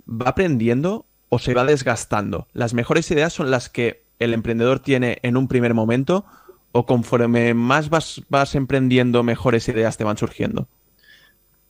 [0.10, 2.48] va aprendiendo o se va desgastando.
[2.54, 6.26] Las mejores ideas son las que el emprendedor tiene en un primer momento
[6.72, 10.68] o conforme más vas, vas emprendiendo, mejores ideas te van surgiendo.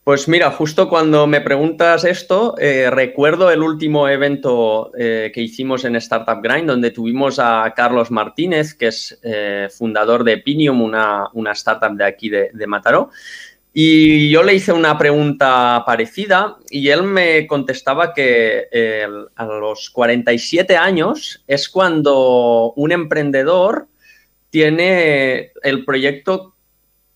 [0.05, 5.83] Pues mira, justo cuando me preguntas esto, eh, recuerdo el último evento eh, que hicimos
[5.83, 11.31] en Startup Grind, donde tuvimos a Carlos Martínez, que es eh, fundador de Pinium, una,
[11.53, 13.09] startup de aquí de, Mataró.
[13.73, 18.67] Y yo le hice una pregunta parecida y él me contestaba que
[19.35, 23.87] a los 47 años es cuando un emprendedor
[24.51, 26.53] tiene el proyecto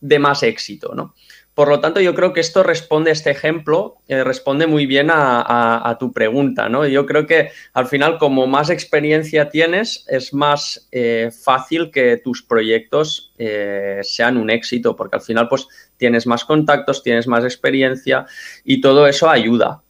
[0.01, 1.13] de más éxito, ¿no?
[1.59, 5.97] Por lo tanto, yo creo que esto responde, este ejemplo, eh, responde muy bien a,
[5.99, 6.87] tu pregunta, ¿no?
[6.87, 12.43] Yo creo que al final, como más experiencia tienes, es más eh, fácil que tus
[12.43, 15.67] proyectos eh, sean un éxito, porque al final, pues,
[15.97, 18.25] tienes más contactos, tienes más experiencia
[18.63, 19.81] y todo eso ayuda.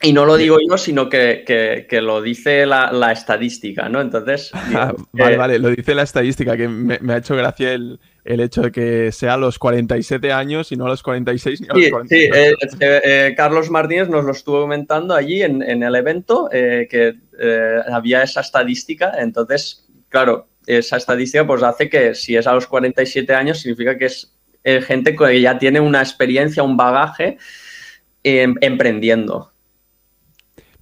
[0.00, 4.00] Y no lo digo yo, sino que, lo dice la, estadística, ¿no?
[4.00, 4.52] Entonces.
[5.12, 7.98] Vale, vale, lo dice la estadística, que me ha hecho gracia el,
[8.28, 11.66] el hecho de que sea a los 47 años y no a los 46 ni
[11.68, 12.08] a los 47.
[12.08, 17.14] Sí, eh, eh, eh, Carlos Martínez nos lo estuvo comentando allí en, el evento, que
[17.90, 19.14] había esa estadística.
[19.18, 24.04] Entonces, claro, esa estadística pues hace que si es a los 47 años significa que
[24.04, 24.30] es
[24.84, 27.38] gente que ya tiene una experiencia, un bagaje
[28.22, 29.52] em, emprendiendo.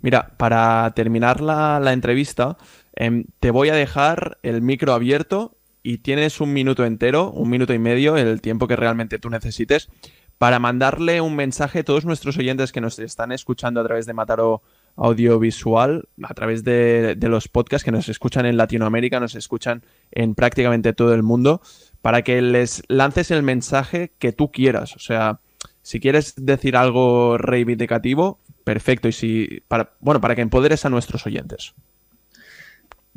[0.01, 2.57] Mira, para terminar la, la entrevista,
[2.97, 5.56] em, te voy a dejar el micro abierto
[5.87, 9.88] y tienes un minuto entero, un minuto y medio, el tiempo que realmente tú necesites,
[10.37, 14.12] para mandarle un mensaje a todos nuestros oyentes que nos están escuchando a través de
[14.12, 14.62] Mataro
[14.96, 20.92] Audiovisual, a través de, los podcasts que nos escuchan en Latinoamérica, nos escuchan en prácticamente
[20.92, 21.62] todo el mundo,
[22.03, 24.96] para que les lances el mensaje que tú quieras.
[24.96, 25.38] O sea,
[25.83, 29.07] si quieres decir algo reivindicativo, perfecto.
[29.07, 31.75] Y si, para, bueno, para que empoderes a nuestros oyentes.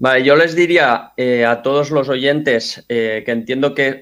[0.01, 3.99] Vale, yo les diría eh, a todos los oyentes eh, que entiendo que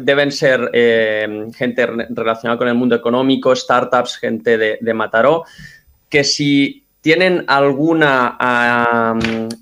[0.00, 5.42] deben ser eh, gente relacionada con el mundo económico, startups, gente de, Mataró,
[6.08, 8.36] que si tienen alguna,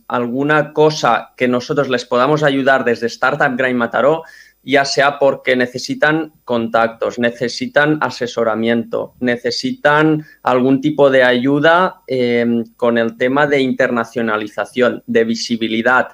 [0.06, 4.24] alguna cosa que nosotros les podamos ayudar desde Startup Grind Mataró,
[4.62, 13.16] ya sea porque necesitan contactos, necesitan asesoramiento, necesitan algún tipo de ayuda eh, con el
[13.16, 16.08] tema de internacionalización, de visibilidad,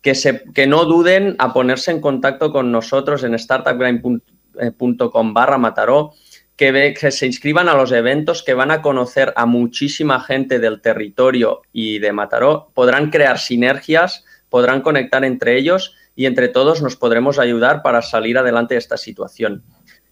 [0.00, 6.12] que, se, que no duden a ponerse en contacto con nosotros en startupgrind.com barra Mataró,
[6.56, 10.80] que, que se inscriban a los eventos, que van a conocer a muchísima gente del
[10.80, 16.96] territorio y de Mataró, podrán crear sinergias, podrán conectar entre ellos y entre todos nos
[16.96, 19.62] podremos ayudar para salir adelante de esta situación.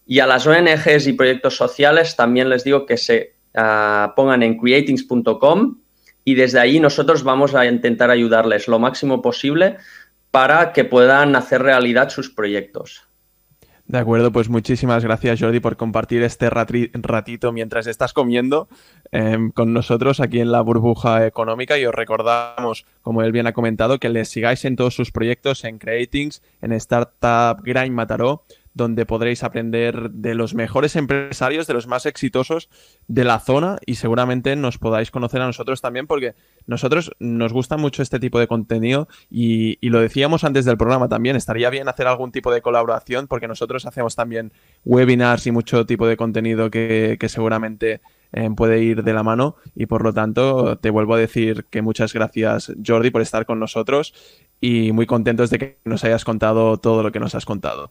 [0.07, 4.59] Y a las ONGs y proyectos sociales también les digo que se ah, pongan en
[4.59, 5.79] creatings.com
[6.25, 9.77] y desde ahí nosotros vamos a intentar ayudarles lo máximo posible
[10.31, 13.10] para que puedan hacer realidad sus proyectos.
[13.91, 18.69] De acuerdo, pues muchísimas gracias Jordi por compartir este ratito mientras estás comiendo
[19.11, 21.77] em, con nosotros aquí en la burbuja económica.
[21.77, 25.65] Y os recordamos, como él bien ha comentado, que les sigáis en todos sus proyectos,
[25.65, 31.87] en Creatings, en Startup Grind Mataró, donde podréis aprender de los mejores empresarios, de los
[31.87, 32.69] más exitosos
[33.09, 36.35] de la zona y seguramente nos podáis conocer a nosotros también porque
[36.67, 41.35] nosotros nos gusta mucho este tipo de contenido y, lo decíamos antes del programa también,
[41.35, 44.53] estaría bien hacer algún tipo de colaboración porque nosotros hacemos también
[44.85, 48.01] webinars y mucho tipo de contenido que, seguramente
[48.33, 51.83] eh, puede ir de la mano y por lo tanto te vuelvo a decir que
[51.83, 54.15] muchas gracias Jordi por estar con nosotros
[54.61, 57.91] y muy contentos de que nos hayas contado todo lo que nos has contado.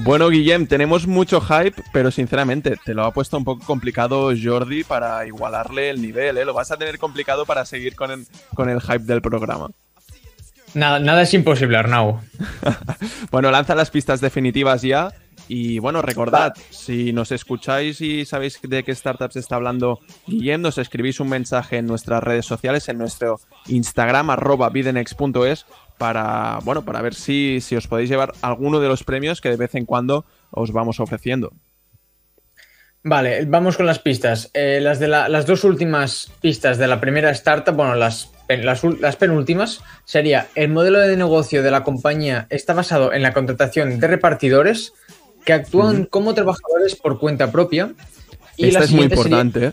[0.00, 4.84] Bueno, Guillem, tenemos mucho hype, pero sinceramente te lo ha puesto un poco complicado Jordi
[4.84, 6.44] para igualarle el nivel, ¿eh?
[6.44, 9.70] Lo vas a tener complicado para seguir con el, con el hype del programa.
[10.74, 12.20] Nada, nada es imposible, Arnau.
[13.30, 15.12] bueno, lanza las pistas definitivas ya.
[15.48, 20.76] Y bueno, recordad, si nos escucháis y sabéis de qué startups está hablando Guillem, nos
[20.76, 25.64] escribís un mensaje en nuestras redes sociales, en nuestro Instagram, arroba videnex.es,
[25.98, 29.56] para, bueno, para ver si, si os podéis llevar alguno de los premios que de
[29.56, 31.52] vez en cuando os vamos ofreciendo.
[33.02, 34.50] Vale, vamos con las pistas.
[34.54, 39.80] Eh, las, de las dos últimas pistas de la primera startup, bueno, las, las, penúltimas,
[40.04, 44.92] sería el modelo de negocio de la compañía está basado en la contratación de repartidores
[45.44, 47.92] que actúan como trabajadores por cuenta propia.
[48.56, 49.66] Y Esta es muy importante.
[49.66, 49.72] ¿eh?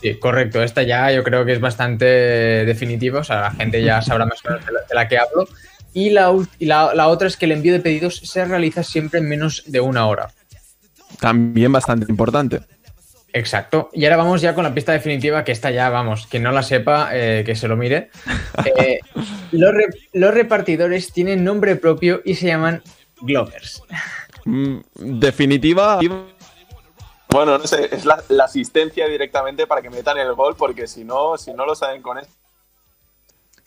[0.00, 0.62] Sí, correcto.
[0.62, 4.44] Esta ya yo creo que es bastante definitiva, o sea, la gente ya sabrá más
[4.44, 5.48] o menos de la, que hablo.
[5.94, 9.62] Y, la, la, otra es que el envío de pedidos se realiza siempre en menos
[9.66, 10.28] de una hora.
[11.20, 12.60] También bastante importante.
[13.36, 13.90] Exacto.
[13.92, 16.62] Y ahora vamos ya con la pista definitiva, que está ya, vamos, quien no la
[16.62, 18.10] sepa, eh, que se lo mire.
[18.64, 18.98] Eh,
[19.52, 22.82] los, repartidores tienen nombre propio y se llaman
[23.20, 23.82] Glovers.
[24.44, 26.00] Mm, definitiva.
[27.28, 31.36] Bueno, no sé, es la, asistencia directamente para que metan el gol, porque si no,
[31.36, 32.32] si no lo saben con esto.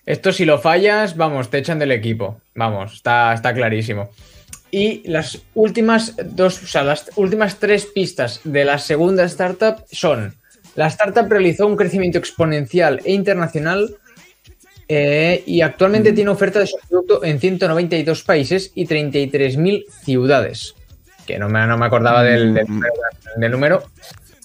[0.05, 2.41] Esto si lo fallas, vamos, te echan del equipo.
[2.55, 4.09] Vamos, está, está clarísimo.
[4.71, 10.35] Y las últimas dos, o sea, las últimas tres pistas de la segunda startup son:
[10.75, 13.97] la startup realizó un crecimiento exponencial e internacional
[14.87, 16.15] eh, y actualmente mm.
[16.15, 20.75] tiene oferta de su producto en 192 países y 33.000 ciudades.
[21.29, 22.81] Que no me, no me acordaba del, mm.
[23.37, 23.83] del, número.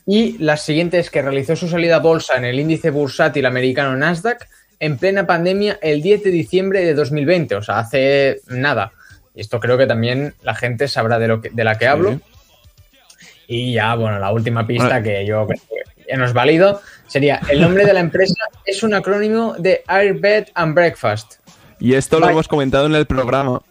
[0.04, 3.96] Y la siguiente es que realizó su salida a bolsa en el índice bursátil americano
[3.96, 4.46] Nasdaq
[4.78, 8.92] en plena pandemia el 10 de diciembre de 2020, o sea, hace nada.
[9.34, 12.20] Y esto creo que también la gente sabrá de, lo que, de la que hablo.
[13.46, 15.62] Y ya, bueno, la última pista que yo creo
[16.06, 20.48] que no es válido sería el nombre de la empresa es un acrónimo de Airbed
[20.52, 21.36] and Breakfast.
[21.80, 23.62] Y esto lo hemos comentado en el programa.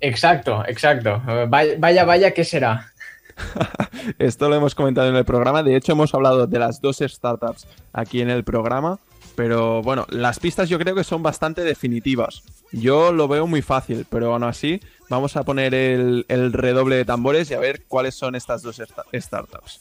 [0.00, 1.22] Exacto, exacto.
[1.48, 2.92] Vaya, vaya, ¿qué será?
[4.18, 5.62] esto lo hemos comentado en el programa.
[5.62, 8.98] De hecho, hemos hablado de las dos startups aquí en el programa.
[9.38, 12.42] Pero bueno, las pistas yo creo que son bastante definitivas.
[12.72, 17.48] Yo lo veo muy fácil, pero aún así vamos a poner el, redoble de tambores
[17.50, 18.82] y a ver cuáles son estas dos
[19.14, 19.80] startups.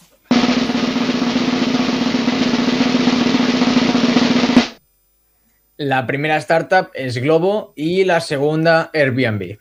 [5.76, 9.58] La primera startup es Globo y la segunda Airbnb.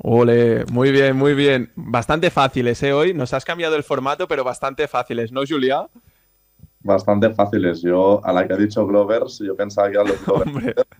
[0.00, 1.72] Ole, muy bien, muy bien.
[1.74, 2.92] Bastante fáciles, ¿eh?
[2.92, 5.88] Hoy nos has cambiado el formato, pero bastante fáciles, ¿no, Julia?
[6.80, 7.82] bastante fáciles.
[7.82, 10.54] Yo, a la que ha dicho Glovers, yo pensaba que eran los Glovers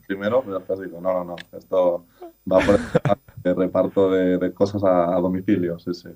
[0.06, 2.04] primero, pero después digo, no, no, no, esto
[2.50, 2.78] va por
[3.44, 6.08] el reparto de, cosas a, domicilio, sí, sí.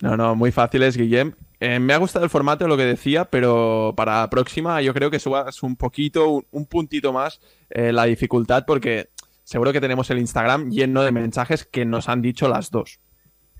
[0.00, 1.34] No, no, muy fáciles, Guillem.
[1.60, 5.10] Eh, me ha gustado el formato, lo que decía, pero para la próxima yo creo
[5.10, 9.10] que subas un poquito, un, puntito más eh, la dificultad, porque
[9.48, 13.00] seguro que tenemos el Instagram lleno de mensajes que nos han dicho las dos.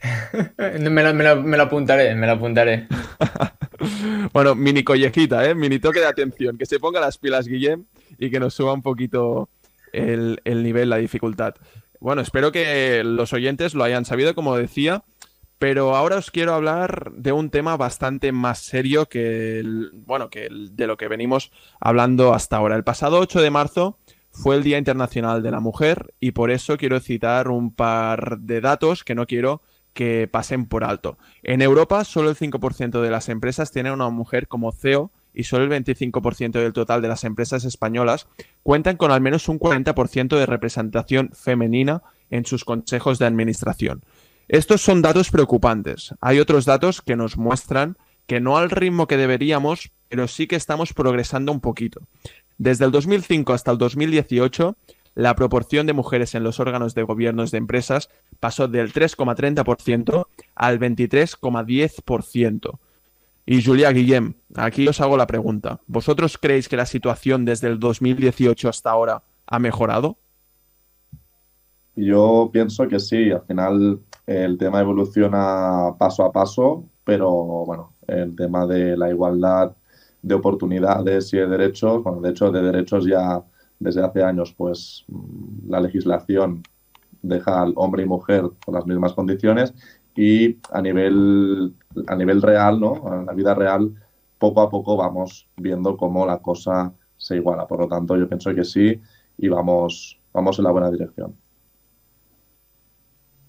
[0.58, 2.86] me, lo, apuntaré, me lo apuntaré.
[4.34, 5.54] bueno, mini collejita, ¿eh?
[5.54, 6.58] Mini toque de atención.
[6.58, 7.86] Que se ponga las pilas, Guillem,
[8.18, 9.48] y que nos suba un poquito
[9.94, 11.54] el, nivel, la dificultad.
[12.00, 15.04] Bueno, espero que los oyentes lo hayan sabido, como decía.
[15.58, 20.86] Pero ahora os quiero hablar de un tema bastante más serio que bueno, que de
[20.86, 22.76] lo que venimos hablando hasta ahora.
[22.76, 23.98] El pasado 8 de marzo
[24.30, 28.60] fue el Día Internacional de la Mujer y por eso quiero citar un par de
[28.60, 29.62] datos que no quiero
[29.92, 31.18] que pasen por alto.
[31.42, 35.64] En Europa, solo el 5% de las empresas tienen una mujer como CEO y solo
[35.64, 38.28] el 25% del total de las empresas españolas
[38.62, 44.04] cuentan con al menos un 40% de representación femenina en sus consejos de administración.
[44.48, 46.14] Estos son datos preocupantes.
[46.20, 50.56] Hay otros datos que nos muestran que no al ritmo que deberíamos, pero sí que
[50.56, 52.02] estamos progresando un poquito.
[52.58, 54.76] Desde el 2005 hasta el 2018,
[55.14, 60.78] la proporción de mujeres en los órganos de gobiernos de empresas pasó del 3,30% al
[60.78, 62.78] 23,10%.
[63.46, 65.80] Y Julia Guillem, aquí os hago la pregunta.
[65.86, 70.18] ¿Vosotros creéis que la situación desde el 2018 hasta ahora ha mejorado?
[71.96, 73.30] Yo pienso que sí.
[73.30, 77.30] Al final el tema evoluciona paso a paso, pero
[77.64, 79.72] bueno, el tema de la igualdad
[80.28, 83.42] de oportunidades y de derechos, bueno, de hecho de derechos ya
[83.78, 86.62] desde hace años, pues mm, la legislación
[87.22, 89.74] deja al hombre y mujer con las mismas condiciones
[90.14, 91.74] y a nivel,
[92.06, 93.02] a nivel real, ¿no?
[93.20, 93.94] En la vida real,
[94.38, 97.66] poco a poco vamos viendo cómo la cosa se iguala.
[97.66, 99.00] Por lo tanto, yo pienso que sí
[99.36, 101.34] y vamos, vamos en la buena dirección.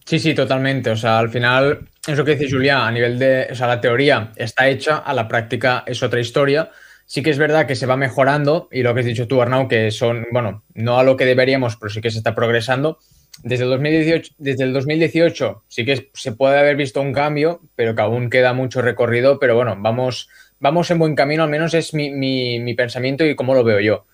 [0.09, 0.89] Sí, sí, totalmente.
[0.89, 4.31] O sea, al final, eso que dice Julia, a nivel de, o sea, la teoría
[4.37, 6.71] está hecha, a la práctica es otra historia.
[7.05, 9.67] Sí que es verdad que se va mejorando y lo que has dicho tú, Arnau,
[9.67, 12.97] que son, bueno, no a lo que deberíamos, pero sí que se está progresando.
[13.43, 17.93] Desde el 2018, desde el 2018 sí que se puede haber visto un cambio, pero
[17.93, 20.27] que aún queda mucho recorrido, pero bueno, vamos,
[20.59, 24.07] vamos en buen camino, al menos es mi, mi pensamiento y cómo lo veo yo.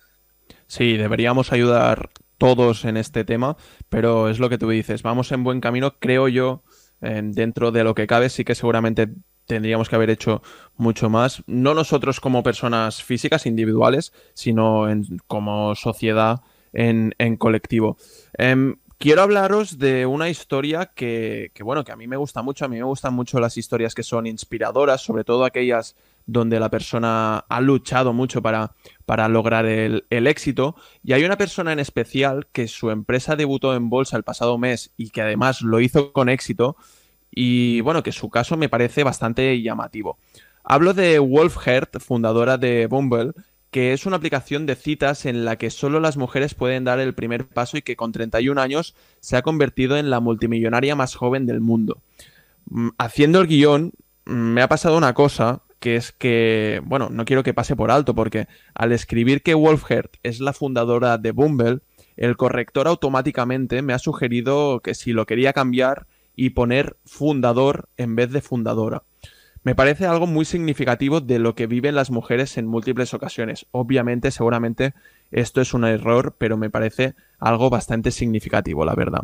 [0.67, 3.57] Sí, deberíamos ayudar todos en este tema,
[3.89, 6.63] pero es lo que tú dices, vamos en buen camino, creo yo,
[7.01, 9.09] dentro de lo que cabe, sí que seguramente
[9.45, 10.41] tendríamos que haber hecho
[10.75, 16.41] mucho más, no nosotros como personas físicas individuales, sino en, como sociedad
[16.73, 17.97] en, colectivo.
[18.37, 22.65] Em, quiero hablaros de una historia que, bueno, que a mí me gusta mucho.
[22.65, 25.95] A mí me gustan mucho las historias que son inspiradoras, sobre todo aquellas
[26.25, 28.71] donde la persona ha luchado mucho para,
[29.05, 30.75] para lograr el, éxito.
[31.03, 34.91] Y hay una persona en especial que su empresa debutó en bolsa el pasado mes
[34.97, 36.75] y que además lo hizo con éxito.
[37.29, 40.17] Y bueno, que su caso me parece bastante llamativo.
[40.63, 43.33] Hablo de Wolf Hert, fundadora de Bumble,
[43.75, 47.13] que es una aplicación de citas en la que solo las mujeres pueden dar el
[47.13, 51.45] primer paso y que con 31 años se ha convertido en la multimillonaria más joven
[51.45, 52.01] del mundo.
[52.69, 53.91] Mm, haciendo el guion,
[54.27, 57.91] mm, me ha pasado una cosa que es que, bueno, no quiero que pase por
[57.91, 61.79] alto, porque al escribir que Wolfhert es la fundadora de Bumble,
[62.15, 68.15] el corrector automáticamente me ha sugerido que si lo quería cambiar y poner fundador en
[68.15, 69.03] vez de fundadora.
[69.65, 73.65] Me parece algo muy significativo de lo que viven las mujeres en múltiples ocasiones.
[73.71, 74.93] Obviamente, seguramente
[75.31, 79.23] esto es un error, pero me parece algo bastante significativo, la verdad.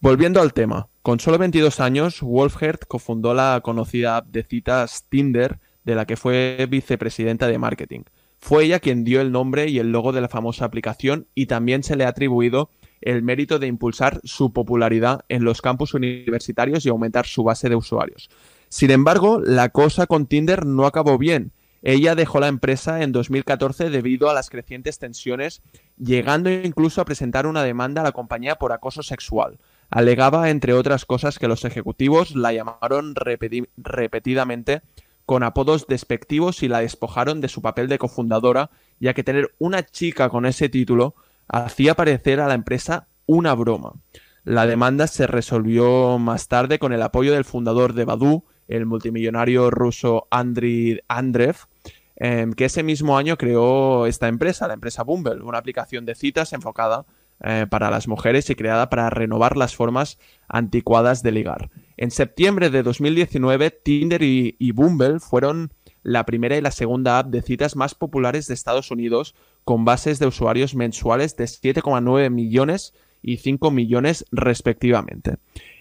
[0.00, 5.60] Volviendo al tema, con solo 22 años, Wolfhert cofundó la conocida app de citas Tinder,
[5.84, 8.00] de la que fue vicepresidenta de marketing.
[8.38, 11.84] Fue ella quien dio el nombre y el logo de la famosa aplicación y también
[11.84, 12.70] se le ha atribuido
[13.02, 17.76] el mérito de impulsar su popularidad en los campus universitarios y aumentar su base de
[17.76, 18.28] usuarios.
[18.68, 21.52] Sin embargo, la cosa con Tinder no acabó bien.
[21.82, 25.62] Ella dejó la empresa en 2014 debido a las crecientes tensiones,
[25.96, 29.58] llegando incluso a presentar una demanda a la compañía por acoso sexual.
[29.88, 33.14] Alegaba, entre otras cosas, que los ejecutivos la llamaron
[33.76, 34.82] repetidamente
[35.26, 39.84] con apodos despectivos y la despojaron de su papel de cofundadora, ya que tener una
[39.84, 41.14] chica con ese título
[41.48, 43.92] hacía parecer a la empresa una broma.
[44.44, 49.70] La demanda se resolvió más tarde con el apoyo del fundador de Badu, el multimillonario
[49.70, 51.56] ruso Andriy Andrev,
[52.16, 56.52] em, que ese mismo año creó esta empresa, la empresa Bumble, una aplicación de citas
[56.52, 57.04] enfocada
[57.44, 61.70] eh, para las mujeres y creada para renovar las formas anticuadas de ligar.
[61.98, 65.70] En septiembre de 2019, Tinder y, y Bumble fueron
[66.02, 70.18] la primera y la segunda app de citas más populares de Estados Unidos, con bases
[70.18, 75.36] de usuarios mensuales de 7,9 millones y 5 millones respectivamente.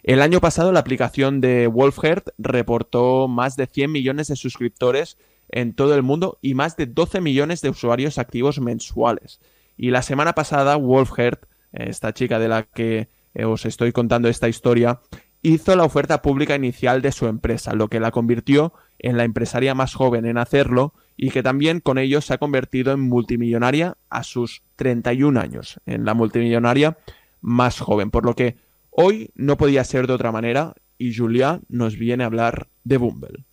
[0.06, 5.18] El año pasado la aplicación de Wolfhert reportó más de 100 millones de suscriptores
[5.49, 9.39] en todo el mundo y más de 12 millones de usuarios activos mensuales.
[9.76, 14.47] Y la semana pasada Wolfhert, esta chica de la que eh, os estoy contando esta
[14.47, 14.99] historia,
[15.41, 19.74] hizo la oferta pública inicial de su empresa, lo que la convirtió en la empresaria
[19.74, 24.22] más joven en hacerlo y que también con ello se ha convertido en multimillonaria a
[24.22, 26.95] sus 31 años, en la multimillonaria
[27.41, 28.64] más joven, por lo que
[28.97, 33.43] Hoy no podía ser de otra manera y Julia nos viene a hablar de Bumble.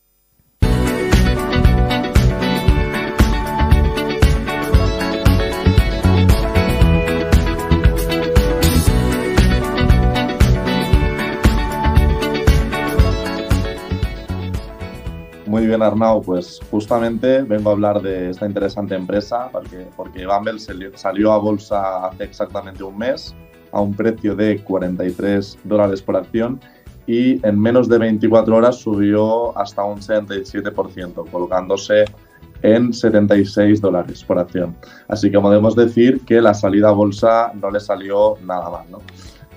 [15.47, 16.22] Muy bien, Arnau.
[16.22, 20.61] Pues justamente vengo a hablar de esta interesante empresa porque, porque Bumble
[20.95, 23.34] salió a bolsa hace exactamente un mes
[23.73, 26.61] a un precio de 43 dólares por acción
[27.07, 32.05] y en menos de 24 horas subió hasta un 77%, colocándose
[32.62, 34.77] en 76 dólares por acción.
[35.09, 38.85] Así que podemos decir que la salida a bolsa no le salió nada mal.
[38.91, 38.99] ¿no?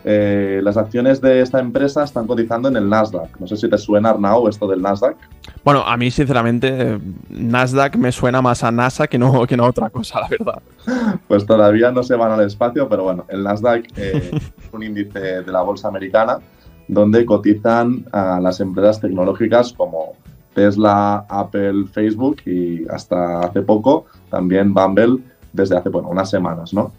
[0.08, 3.40] Eh, las acciones de esta empresa están cotizando en el Nasdaq.
[3.40, 5.18] No sé si te suena, Arnau, esto del Nasdaq.
[5.64, 7.00] Bueno, a mí, sinceramente,
[7.30, 10.62] Nasdaq me suena más a NASA que no, que no a otra cosa, la verdad.
[11.28, 15.42] Pues todavía no se van al espacio, pero bueno, el Nasdaq eh, es un índice
[15.42, 16.38] de la bolsa americana
[16.88, 20.14] donde cotizan a las empresas tecnológicas como
[20.54, 26.92] Tesla, Apple, Facebook y hasta hace poco también Bumble desde hace bueno, unas semanas, ¿no?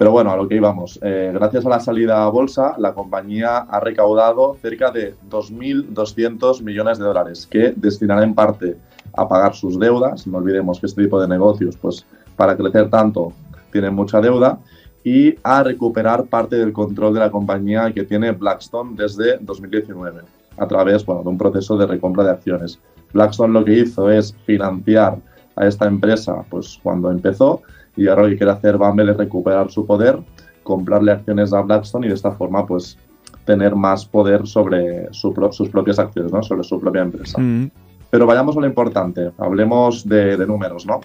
[0.00, 0.98] Pero bueno, a lo que íbamos.
[1.02, 6.98] Eh, gracias a la salida a bolsa, la compañía ha recaudado cerca de 2.200 millones
[6.98, 8.78] de dólares que destinará en parte
[9.12, 10.26] a pagar sus deudas.
[10.26, 13.34] No olvidemos que este tipo de negocios, pues para crecer tanto,
[13.72, 14.58] tienen mucha deuda
[15.04, 20.22] y a recuperar parte del control de la compañía que tiene Blackstone desde 2019
[20.56, 22.80] a través bueno, de un proceso de recompra de acciones.
[23.12, 25.18] Blackstone lo que hizo es financiar
[25.60, 27.62] a esta empresa pues, cuando empezó
[27.96, 30.18] y ahora lo que quiere hacer Bumble es recuperar su poder,
[30.62, 32.96] comprarle acciones a Blackstone y de esta forma pues
[33.44, 36.42] tener más poder sobre sus propias acciones, ¿no?
[36.42, 37.38] sobre su propia empresa.
[37.38, 37.70] Mm.
[38.10, 41.00] Pero vayamos a lo importante, hablemos de, números, ¿no?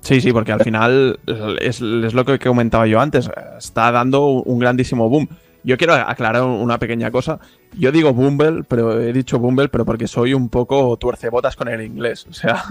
[0.00, 1.18] Sí, sí, porque al final
[1.60, 5.28] es, lo que comentaba yo antes, está dando un grandísimo boom.
[5.64, 7.38] Yo quiero aclarar una pequeña cosa.
[7.78, 11.80] Yo digo Bumble, pero he dicho Bumble, pero porque soy un poco tuercebotas con el
[11.80, 12.26] inglés.
[12.28, 12.64] O sea,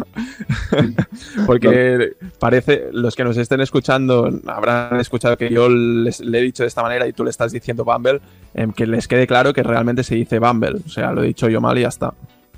[1.46, 6.64] porque parece, los que nos estén escuchando habrán escuchado que yo les, le he dicho
[6.64, 8.22] de esta manera y tú le estás diciendo Bumble,
[8.54, 10.82] em, que les quede claro que realmente se dice Bumble.
[10.86, 12.14] O sea, lo he dicho yo mal y ya está.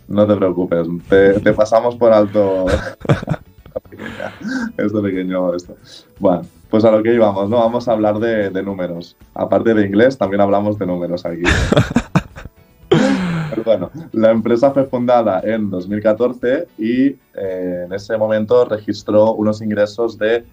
[0.08, 2.66] No te preocupes, te, pasamos por alto
[4.78, 5.76] esto pequeño esto.
[6.20, 6.42] Bueno,
[6.74, 7.58] pues a lo que íbamos, ¿no?
[7.58, 9.16] Vamos a hablar de, números.
[9.36, 11.44] Aparte de inglés, también hablamos de números aquí.
[13.64, 20.18] bueno, la empresa fue fundada en 2014 y eh, en ese momento registró unos ingresos
[20.18, 20.46] de,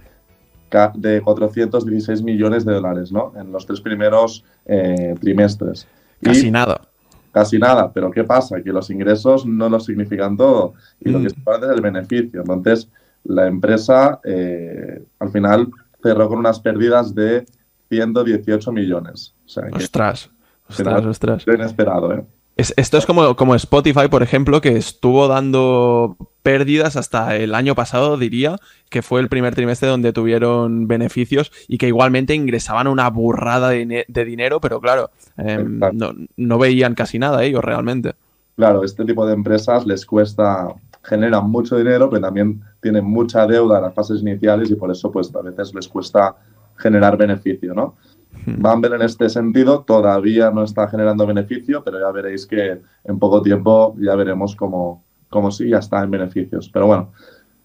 [0.96, 3.32] de 416 millones de dólares, ¿no?
[3.34, 5.88] En los tres primeros eh, trimestres.
[6.22, 6.82] Casi nada
[7.32, 7.90] casi nada.
[7.94, 8.60] Pero ¿qué pasa?
[8.60, 11.30] Que los ingresos no lo significan todo y lo que mm.
[11.30, 12.40] se parte es el beneficio.
[12.40, 12.90] Entonces,
[13.24, 15.70] la empresa eh, al final
[16.02, 17.46] cerró con unas pérdidas de
[17.88, 19.34] 118 millones.
[19.72, 20.30] ostras,
[20.68, 21.44] ostras, ostras.
[21.46, 22.24] Inesperado, ¿eh?
[22.56, 28.16] esto es como, como Spotify, por ejemplo, que estuvo dando pérdidas hasta el año pasado,
[28.16, 28.56] diría,
[28.88, 34.24] que fue el primer trimestre donde tuvieron beneficios y que igualmente ingresaban una burrada de,
[34.24, 35.80] dinero, pero claro, em,
[36.36, 38.14] no, veían casi nada ellos realmente.
[38.56, 40.68] Claro, este tipo de empresas les cuesta,
[41.02, 45.10] generan mucho dinero, pero también tienen mucha deuda en las fases iniciales y por eso
[45.10, 46.36] pues a veces les cuesta
[46.76, 47.96] generar beneficio, ¿no?
[48.46, 48.62] Hmm.
[48.62, 53.42] Bumble en este sentido todavía no está generando beneficio, pero ya veréis que en poco
[53.42, 56.70] tiempo ya veremos cómo, cómo sí ya está en beneficios.
[56.72, 57.12] Pero bueno,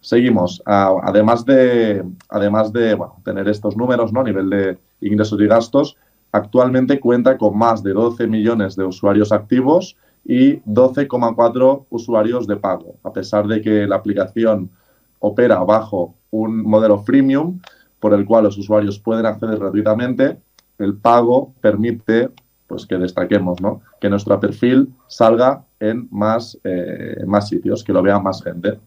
[0.01, 0.61] seguimos.
[0.65, 4.21] además de, además de tener estos números ¿no?
[4.21, 5.97] a nivel de ingresos y gastos,
[6.31, 12.95] actualmente cuenta con más de 12 millones de usuarios activos y 12,4 usuarios de pago.
[13.03, 14.71] A pesar de que la aplicación
[15.19, 17.61] opera bajo un modelo freemium
[17.99, 20.39] por el cual los usuarios pueden acceder gratuitamente,
[20.79, 22.29] el pago permite
[22.67, 23.81] pues que destaquemos, ¿no?
[24.01, 28.79] Que nuestro perfil salga en más, eh, más sitios, que lo vea más gente.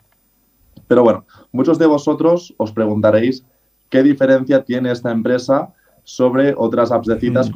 [0.88, 3.44] Pero bueno, muchos de vosotros os preguntaréis
[3.88, 5.72] qué diferencia tiene esta empresa
[6.02, 7.50] sobre otras apps de citas.
[7.50, 7.54] Mm.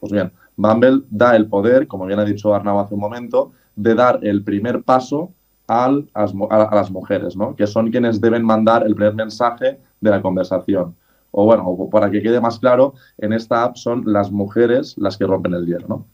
[0.00, 3.94] Pues bien, Bumble da el poder, como bien ha dicho Arnau hace un momento, de
[3.94, 5.32] dar el primer paso
[5.66, 7.54] al, a, a, las mujeres, ¿no?
[7.54, 10.94] que son quienes deben mandar el primer mensaje de la conversación
[11.38, 15.26] o bueno, para que quede más claro, en esta app son las mujeres las que
[15.26, 16.06] rompen el hielo, ¿no?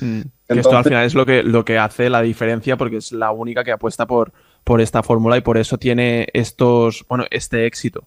[0.00, 0.22] Hmm.
[0.46, 3.62] esto al final es lo que, lo que hace la diferencia porque es la única
[3.62, 4.32] que apuesta por,
[4.64, 8.04] por esta fórmula y por eso tiene estos, bueno, este éxito.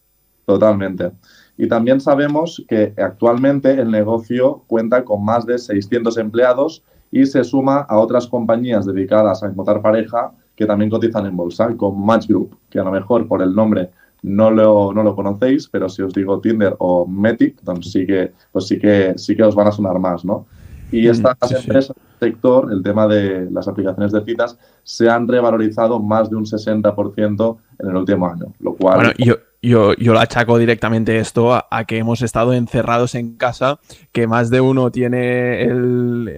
[0.47, 1.11] Totalmente.
[1.57, 7.43] Y también sabemos que actualmente el negocio cuenta con más de 600 empleados y se
[7.43, 12.27] suma a otras compañías dedicadas a encontrar pareja que también cotizan en bolsa, con Match
[12.27, 13.89] Group, que a lo mejor por el nombre
[14.21, 18.31] no lo, no lo conocéis, pero si os digo Tinder o Metic, entonces sí que,
[18.51, 20.45] pues sí que, sí que os van a sonar más, ¿no?
[20.91, 26.29] Y estas empresas sector, el tema de las aplicaciones de citas, se han revalorizado más
[26.29, 28.97] de un 60% en el último año, lo cual...
[28.97, 33.79] Bueno, yo, yo, yo lo achaco directamente esto a, que hemos estado encerrados en casa,
[34.11, 35.67] que más de uno tiene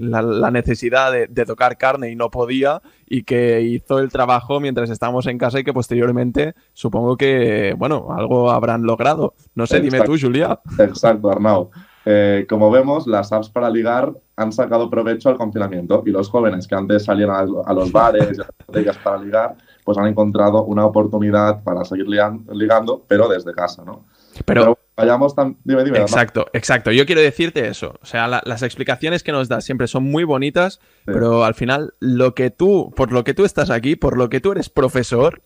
[0.01, 5.27] la, necesidad de, tocar carne y no podía, y que hizo el trabajo mientras estábamos
[5.27, 9.35] en casa y que posteriormente supongo que, bueno, algo habrán logrado.
[9.55, 10.59] No sé, dime tú, Julia.
[10.79, 11.69] Exacto, Arnau.
[12.05, 16.67] Eh, como vemos, las apps para ligar han sacado provecho al confinamiento y los jóvenes
[16.67, 20.85] que antes salían a, los bares y a las para ligar, pues han encontrado una
[20.85, 24.05] oportunidad para seguir ligando, pero desde casa, ¿no?
[24.45, 25.57] Pero, vayamos tan...
[25.63, 25.99] Dime, dime.
[25.99, 26.91] Exacto, exacto.
[26.91, 27.93] Yo quiero decirte eso.
[28.01, 32.33] O sea, las explicaciones que nos das siempre son muy bonitas, pero al final lo
[32.33, 35.41] que tú, por lo que tú estás aquí, por lo que tú eres profesor,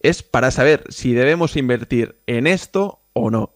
[0.00, 3.50] es para saber si debemos invertir en esto o no.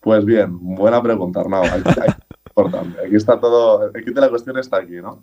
[0.00, 1.62] Pues bien, buena pregunta, Arnau.
[1.64, 5.22] Aquí, está todo, aquí la cuestión está aquí, ¿no?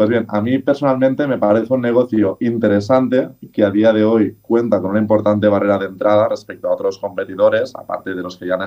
[0.00, 4.38] Pues bien, a mí personalmente me parece un negocio interesante que a día de hoy
[4.40, 8.46] cuenta con una importante barrera de entrada respecto a otros competidores, aparte de los que
[8.46, 8.62] ya, han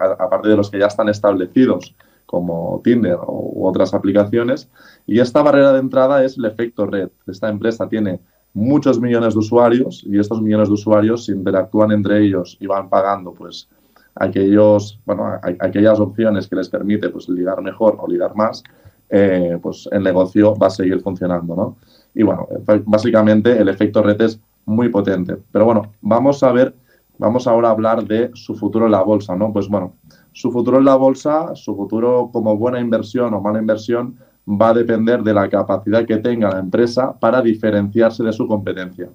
[0.00, 1.94] aparte de los que ya están establecidos
[2.26, 4.68] como Tinder u otras aplicaciones.
[5.06, 7.08] Y esta barrera de entrada es el efecto red.
[7.28, 8.18] Esta empresa tiene
[8.52, 13.32] muchos millones de usuarios y estos millones de usuarios interactúan entre ellos y van pagando
[13.32, 13.68] pues
[14.16, 18.64] aquellos, bueno, aquellas opciones que les permite pues, ligar mejor o ligar más,
[19.10, 21.76] eh, pues el negocio va a seguir funcionando, ¿no?
[22.14, 22.46] Y bueno,
[22.86, 25.36] básicamente el efecto red es muy potente.
[25.52, 26.74] Pero bueno, vamos a ver,
[27.18, 29.52] vamos ahora a hablar de su futuro en la bolsa, ¿no?
[29.52, 29.94] Pues bueno,
[30.32, 34.16] su futuro en la bolsa, su futuro como buena inversión o mala inversión,
[34.48, 39.08] va a depender de la capacidad que tenga la empresa para diferenciarse de su competencia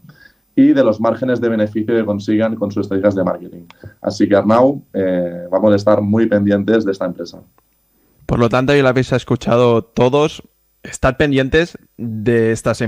[0.56, 3.66] y de los márgenes de beneficio que consigan con sus estrategias de marketing.
[4.02, 7.40] Así que Arnau, eh, vamos a estar muy pendientes de esta empresa.
[8.30, 10.44] Por lo tanto, ya lo habéis escuchado todos.
[10.84, 12.82] Estar pendientes de estas,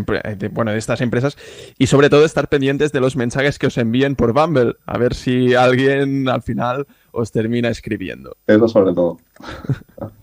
[0.52, 1.36] bueno, de estas empresas
[1.78, 4.76] y sobre todo estar pendientes de los mensajes que os envíen por Bumble.
[4.86, 8.38] A ver si alguien al final os termina escribiendo.
[8.46, 9.18] Eso sobre todo.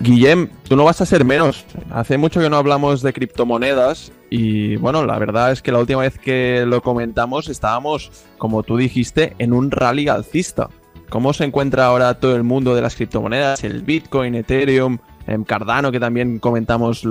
[0.00, 1.66] Guillem, tú no vas a ser menos.
[1.90, 6.00] Hace mucho que no hablamos de criptomonedas y bueno, la verdad es que la última
[6.00, 10.70] vez que lo comentamos estábamos, como tú dijiste, en un rally alcista.
[11.10, 13.62] ¿Cómo se encuentra ahora todo el mundo de las criptomonedas?
[13.62, 17.06] El Bitcoin, Ethereum, em, Cardano, que también comentamos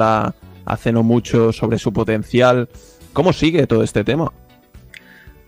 [0.65, 2.69] hace no mucho sobre su potencial.
[3.13, 4.31] ¿Cómo sigue todo este tema?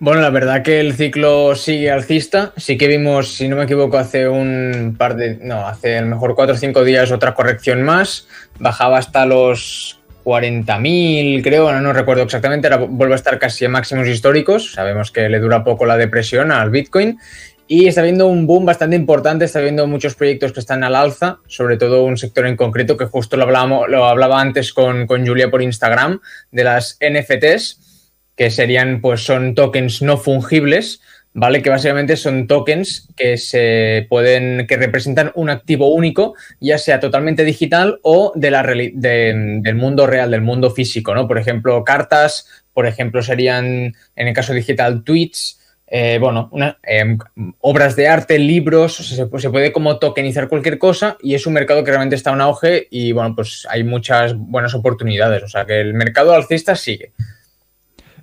[0.01, 2.53] Bueno, la verdad que el ciclo sigue alcista.
[2.57, 5.35] Sí que vimos, si no me equivoco, hace un par de.
[5.43, 8.27] No, hace a lo mejor cuatro o cinco días otra corrección más.
[8.57, 12.67] Bajaba hasta los 40.000, creo, no, recuerdo exactamente.
[12.67, 14.71] Ahora vuelve a estar casi en máximos históricos.
[14.71, 17.19] Sabemos que le dura poco la depresión al Bitcoin.
[17.67, 21.37] Y está habiendo un boom bastante importante, está habiendo muchos proyectos que están al alza,
[21.45, 25.27] sobre todo un sector en concreto que justo lo, hablábamos, lo hablaba antes con, con
[25.27, 26.21] Julia por Instagram,
[26.51, 27.90] de las NFTs
[28.35, 31.01] que serían, pues son tokens no fungibles,
[31.33, 31.61] ¿vale?
[31.61, 37.43] Que básicamente son tokens que se pueden, que representan un activo único, ya sea totalmente
[37.43, 41.27] digital o de la, del mundo real, del mundo físico, ¿no?
[41.27, 45.59] Por ejemplo, cartas, por ejemplo, serían, en el caso digital, tweets,
[45.93, 46.49] eh, bueno,
[46.83, 47.17] em,
[47.59, 51.83] obras de arte, libros, se, se, puede como tokenizar cualquier cosa y es un mercado
[51.83, 55.81] que realmente está en auge y bueno, pues hay muchas buenas oportunidades, o sea que
[55.81, 57.11] el mercado alcista sigue.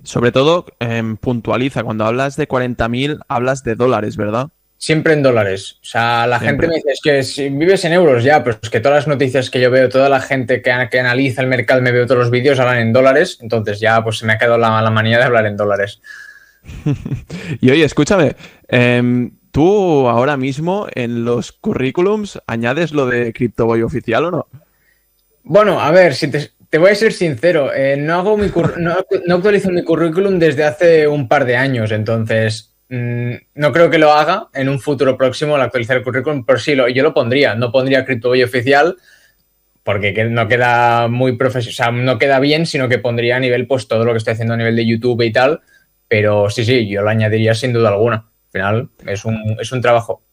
[0.03, 4.49] Sobre todo, em, puntualiza, cuando hablas de 40.000, hablas de dólares, ¿verdad?
[4.77, 5.77] Siempre en dólares.
[5.81, 8.69] O sea, la gente me dice, es que si vives en euros ya, pero es
[8.69, 11.81] que todas las noticias que yo veo, toda la gente que, que analiza el mercado,
[11.81, 13.39] me veo todos los vídeos, hablan en dólares.
[13.41, 15.99] Entonces ya pues se me ha quedado la, la manía de hablar en dólares.
[17.61, 18.35] y oye, escúchame,
[18.69, 24.47] em, ¿tú ahora mismo en los currículums añades lo de CryptoBoy oficial o no?
[25.43, 28.47] Bueno, a ver, si te, te voy a ser sincero, eh, no, hago mi
[28.77, 33.97] no, actualizo mi currículum desde hace un par de años, entonces mm, no creo que
[33.97, 37.13] lo haga en un futuro próximo al actualizar el currículum, pero sí, lo, yo lo
[37.13, 38.97] pondría, no pondría CryptoBoy oficial
[39.83, 43.65] porque no queda muy profesional, o sea, no queda bien, sino que pondría a nivel
[43.65, 45.61] pues todo lo que estoy haciendo a nivel de YouTube y tal,
[46.07, 48.15] pero sí, sí, yo lo añadiría sin duda alguna.
[48.17, 50.23] Al final es un, es un trabajo.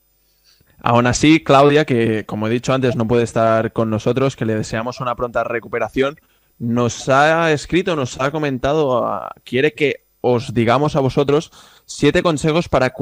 [0.82, 4.54] Aún así, Claudia, que como he dicho antes no puede estar con nosotros, que le
[4.54, 6.18] deseamos una pronta recuperación,
[6.58, 11.52] nos ha escrito, nos ha comentado, ah, quiere que os digamos a vosotros
[11.84, 12.92] siete consejos para,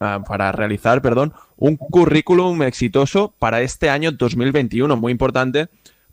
[0.00, 4.96] ah, para realizar perdón, un currículum exitoso para este año 2021.
[4.96, 5.68] Muy importante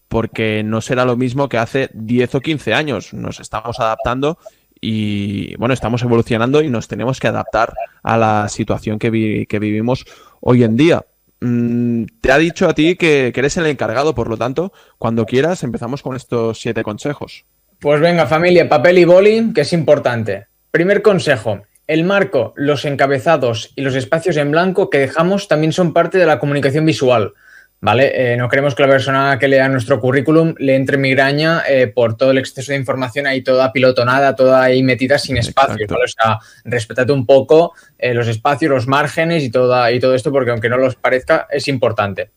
[0.08, 3.14] porque no será lo mismo que hace 10 o 15 años.
[3.14, 4.38] Nos estamos adaptando
[4.82, 10.06] y bueno, estamos evolucionando y nos tenemos que adaptar a la situación que, que vivimos
[10.42, 11.06] hoy en día.
[11.42, 15.64] Mm, te ha dicho a ti que, eres el encargado, por lo tanto, cuando quieras
[15.64, 17.46] empezamos con estos siete consejos.
[17.80, 20.48] Pues venga, familia, papel y boli, que es importante.
[20.72, 25.94] Primer consejo, el marco, los encabezados y los espacios en blanco que dejamos también son
[25.94, 27.34] parte de la comunicación visual.
[27.82, 28.34] ¿Vale?
[28.34, 32.18] Eh, no queremos que la persona que lea nuestro currículum le entre migraña eh, por
[32.18, 36.40] todo el exceso de información ahí toda pilotonada, toda ahí metida sin espacio, O sea,
[36.66, 40.70] respetate un poco eh, los espacios, los márgenes y, toda, y todo esto, porque aunque
[40.70, 42.32] no los parezca, es importante.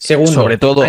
[0.00, 0.84] Segundo, sobre todo,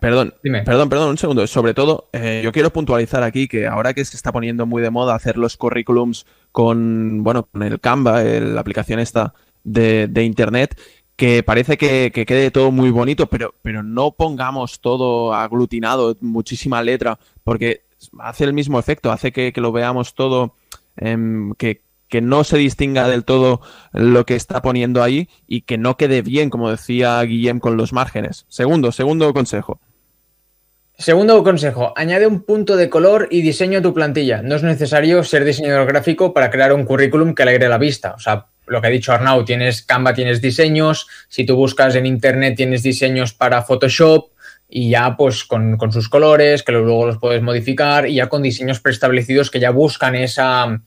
[0.00, 1.46] perdón, perdón, perdón, un segundo.
[1.46, 5.14] Sobre todo, yo quiero puntualizar aquí que ahora que se está poniendo muy de moda
[5.14, 10.78] hacer los currículums con, bueno, con el Canva, la aplicación esta de, de internet,
[11.16, 17.18] que parece que, quede todo muy bonito, pero, pero no pongamos todo aglutinado, muchísima letra,
[17.44, 17.82] porque
[18.18, 20.54] hace el mismo efecto, hace que, lo veamos todo,
[20.96, 23.60] em, que, que no se distinga del todo
[23.92, 27.92] lo que está poniendo ahí y que no quede bien, como decía Guillem, con los
[27.92, 28.44] márgenes.
[28.48, 29.80] Segundo, segundo consejo.
[30.96, 34.42] Segundo consejo, añade un punto de color y diseño tu plantilla.
[34.42, 38.14] No es necesario ser diseñador gráfico para crear un currículum que alegre la vista.
[38.14, 42.06] O sea, lo que ha dicho Arnau, tienes Canva, tienes diseños, si tú buscas en
[42.06, 44.30] Internet tienes diseños para Photoshop
[44.68, 48.80] y ya pues con, sus colores, que luego los puedes modificar y ya con diseños
[48.80, 50.80] preestablecidos que ya buscan esa,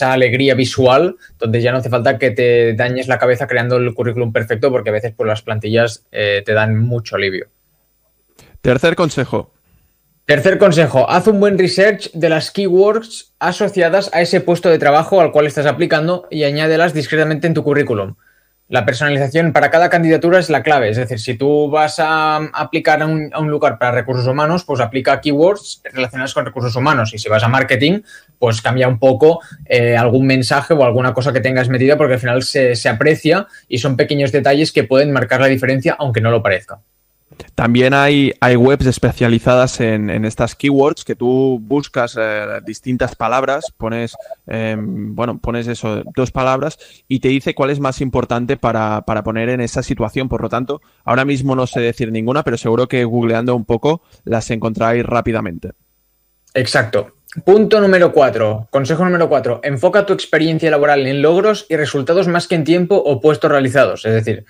[0.00, 4.32] alegría visual, donde ya no hace falta que te dañes la cabeza creando el currículum
[4.32, 7.48] perfecto porque a veces pues, las plantillas eh, te dan mucho alivio.
[8.60, 9.52] Tercer consejo,
[10.26, 15.20] Tercer consejo, haz un buen research de las keywords asociadas a ese puesto de trabajo
[15.20, 18.14] al cual estás aplicando y añádelas discretamente en tu currículum.
[18.68, 20.88] la personalización para cada candidatura es la clave.
[20.88, 25.20] Es decir, si tú vas a aplicar a un, lugar para recursos humanos, pues aplica
[25.20, 27.12] keywords relacionados con recursos humanos.
[27.12, 28.00] Y si vas a marketing,
[28.38, 32.20] pues cambia un poco eh, algún mensaje o alguna cosa que tengas metida porque al
[32.20, 36.30] final se, se aprecia y son pequeños detalles que pueden marcar la diferencia aunque no
[36.30, 36.80] lo parezca.
[37.54, 44.16] También hay, hay webs especializadas en, estas keywords que tú buscas eh, distintas palabras, pones,
[44.46, 46.78] em, bueno, pones eso, dos palabras
[47.08, 50.28] y te dice cuál es más importante para, para, poner en esa situación.
[50.28, 54.02] Por lo tanto, ahora mismo no sé decir ninguna, pero seguro que googleando un poco
[54.24, 55.72] las encontráis rápidamente.
[56.54, 57.14] Exacto.
[57.42, 58.68] Punto número cuatro.
[58.70, 59.60] Consejo número cuatro.
[59.64, 64.04] Enfoca tu experiencia laboral en logros y resultados más que en tiempo o puestos realizados.
[64.04, 64.44] Es decir,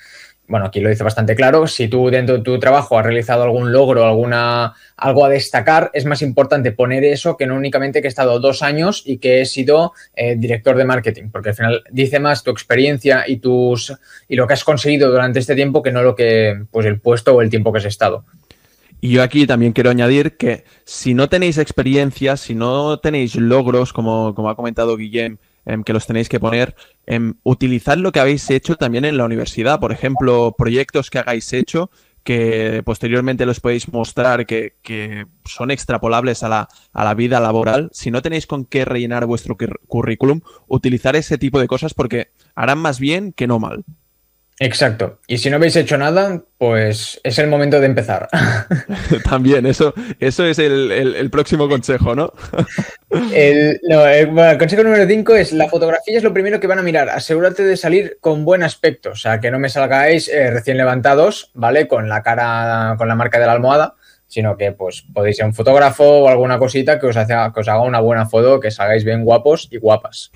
[0.46, 3.72] bueno, aquí lo dice bastante claro, si tú dentro de tu trabajo has realizado algún
[3.72, 8.10] logro, alguna, algo a destacar, es más importante poner eso que no únicamente que he
[8.10, 12.20] estado dos años y que he sido eh, director de marketing, porque al final dice
[12.20, 13.94] más tu experiencia y, tus,
[14.28, 17.34] y lo que has conseguido durante este tiempo que no lo que, pues el puesto
[17.34, 18.24] o el tiempo que has estado.
[19.00, 23.92] Y yo aquí también quiero añadir que si no tenéis experiencia, si no tenéis logros,
[23.92, 25.36] como, como ha comentado Guillem, Em,
[25.84, 26.74] que los tenéis que poner.
[27.06, 31.52] en utilizar lo que habéis hecho también en la universidad, por ejemplo, proyectos que hagáis
[31.52, 31.90] hecho
[32.24, 37.90] que posteriormente los podéis mostrar que, que son extrapolables a la, a la, vida laboral.
[37.92, 39.56] Si no tenéis con qué rellenar vuestro
[39.86, 43.84] currículum, utilizar ese tipo de cosas porque harán más bien que no mal.
[44.64, 45.18] Exacto.
[45.26, 48.28] Y si no habéis hecho nada, pues es el momento de empezar.
[49.28, 52.32] También, eso, eso es el, próximo consejo, ¿no?
[53.34, 53.78] el,
[54.58, 57.10] consejo número 5 es la fotografía es lo primero que van a mirar.
[57.10, 59.10] Asegúrate de salir con buen aspecto.
[59.10, 61.86] O sea, que no me salgáis eh, recién levantados, ¿vale?
[61.86, 63.96] Con la cara, con la marca de la almohada
[64.26, 67.68] sino que pues podéis ser un fotógrafo o alguna cosita que os, haga, que os
[67.68, 70.32] haga una buena foto, que salgáis bien guapos y guapas.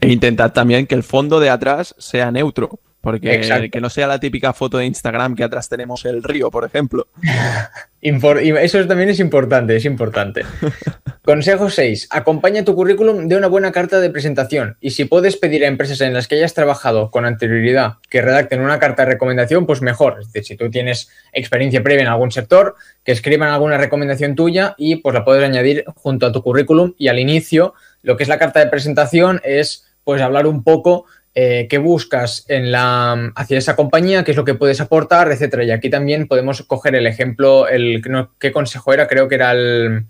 [0.00, 2.80] e intentad también que el fondo de atrás sea neutro.
[3.00, 6.64] Porque que no sea la típica foto de Instagram que atrás tenemos el río, por
[6.64, 7.06] ejemplo.
[8.00, 10.44] eso también es importante, es importante.
[11.22, 12.08] Consejo 6.
[12.10, 14.76] Acompaña tu currículum de una buena carta de presentación.
[14.80, 18.62] Y si puedes pedir a empresas en las que hayas trabajado con anterioridad que redacten
[18.62, 20.18] una carta de recomendación, pues mejor.
[20.20, 24.74] Es decir, si tú tienes experiencia previa en algún sector, que escriban alguna recomendación tuya
[24.76, 26.94] y pues la puedes añadir junto a tu currículum.
[26.98, 31.04] Y al inicio, lo que es la carta de presentación es pues hablar un poco
[31.40, 35.62] eh, qué buscas en la, hacia esa compañía, qué es lo que puedes aportar, etcétera.
[35.62, 38.02] Y aquí también podemos coger el ejemplo, el
[38.40, 40.06] qué consejo era, creo que era el,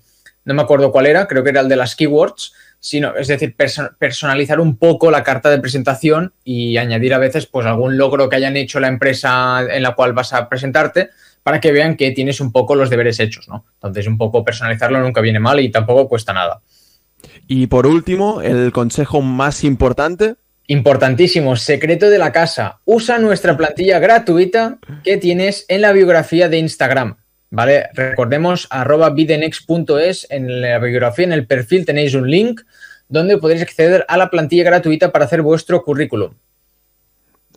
[0.46, 3.54] no me acuerdo cuál era, creo que era el de las keywords, sino, es decir,
[3.98, 8.36] personalizar un poco la carta de presentación y añadir a veces pues algún logro que
[8.36, 11.10] hayan hecho la empresa en la cual vas a presentarte
[11.42, 13.66] para que vean que tienes un poco los deberes hechos, ¿no?
[13.74, 16.62] Entonces, un poco personalizarlo nunca viene mal y tampoco cuesta nada.
[17.46, 20.36] Y por último, el consejo más importante
[20.70, 22.80] Importantísimo, secreto de la casa.
[22.84, 27.16] Usa nuestra plantilla gratuita que tienes en la biografía de Instagram.
[27.48, 27.88] ¿Vale?
[27.94, 30.26] Recordemos arroba bidenex.es.
[30.28, 32.60] En la biografía, en el perfil, tenéis un link
[33.08, 36.34] donde podréis acceder a la plantilla gratuita para hacer vuestro currículum.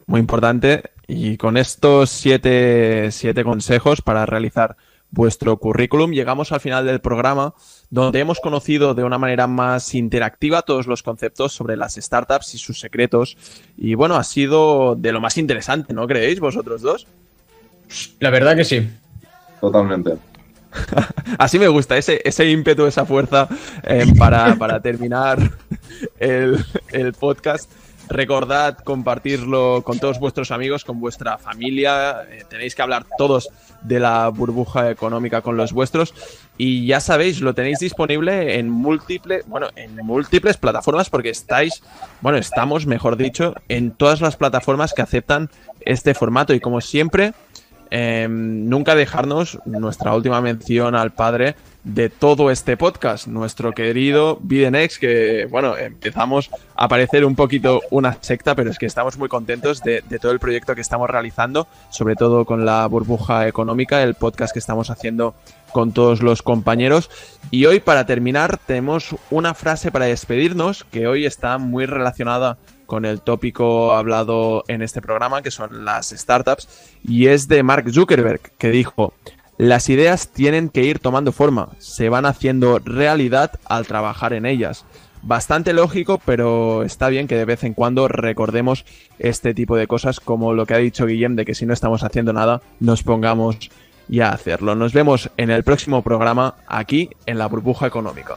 [0.06, 0.84] Muy importante.
[1.06, 4.78] Y con estos siete, siete consejos para realizar
[5.12, 6.12] vuestro currículum.
[6.12, 7.54] Llegamos al final del programa
[7.90, 12.58] donde hemos conocido de una manera más interactiva todos los conceptos sobre las startups y
[12.58, 13.38] sus secretos.
[13.78, 17.06] Y bueno, ha sido de lo más interesante, ¿no creéis vosotros dos?
[18.20, 18.90] La verdad que sí.
[19.60, 20.18] Totalmente.
[21.38, 23.48] Así me gusta, ese, ese ímpetu, esa fuerza
[23.84, 25.52] eh, para, terminar
[26.20, 27.70] el, el podcast.
[28.12, 32.24] Recordad compartirlo con todos vuestros amigos, con vuestra familia.
[32.30, 33.48] Eh, tenéis que hablar todos
[33.84, 36.14] de la burbuja económica con los vuestros.
[36.58, 41.84] Y ya sabéis, lo tenéis disponible en múltiples, bueno, en múltiples plataformas porque estáis,
[42.20, 45.50] bueno, estamos, mejor dicho, en todas las plataformas que aceptan
[45.80, 46.54] este formato.
[46.54, 47.34] Y como siempre,
[47.92, 55.00] em, nunca dejarnos nuestra última mención al padre de todo este podcast, nuestro querido Bidenex,
[55.00, 59.82] que bueno, empezamos a parecer un poquito una secta, pero es que estamos muy contentos
[59.82, 64.54] de, todo el proyecto que estamos realizando, sobre todo con la burbuja económica, el podcast
[64.54, 65.34] que estamos haciendo
[65.72, 67.10] con todos los compañeros.
[67.50, 72.58] Y hoy, para terminar, tenemos una frase para despedirnos que hoy está muy relacionada
[72.92, 76.68] con el tópico hablado en este programa, que son las startups,
[77.02, 79.14] y es de Mark Zuckerberg, que dijo,
[79.58, 84.84] las ideas tienen que ir tomando forma, se van haciendo realidad al trabajar en ellas.
[85.22, 88.84] Bastante lógico, pero está bien que de vez en cuando recordemos
[89.20, 92.04] este tipo de cosas como lo que ha dicho Guillem de que si no estamos
[92.04, 93.70] haciendo nada, nos pongamos
[94.10, 94.76] ya a hacerlo.
[94.76, 98.36] Nos vemos en el próximo programa aquí en la burbuja económica.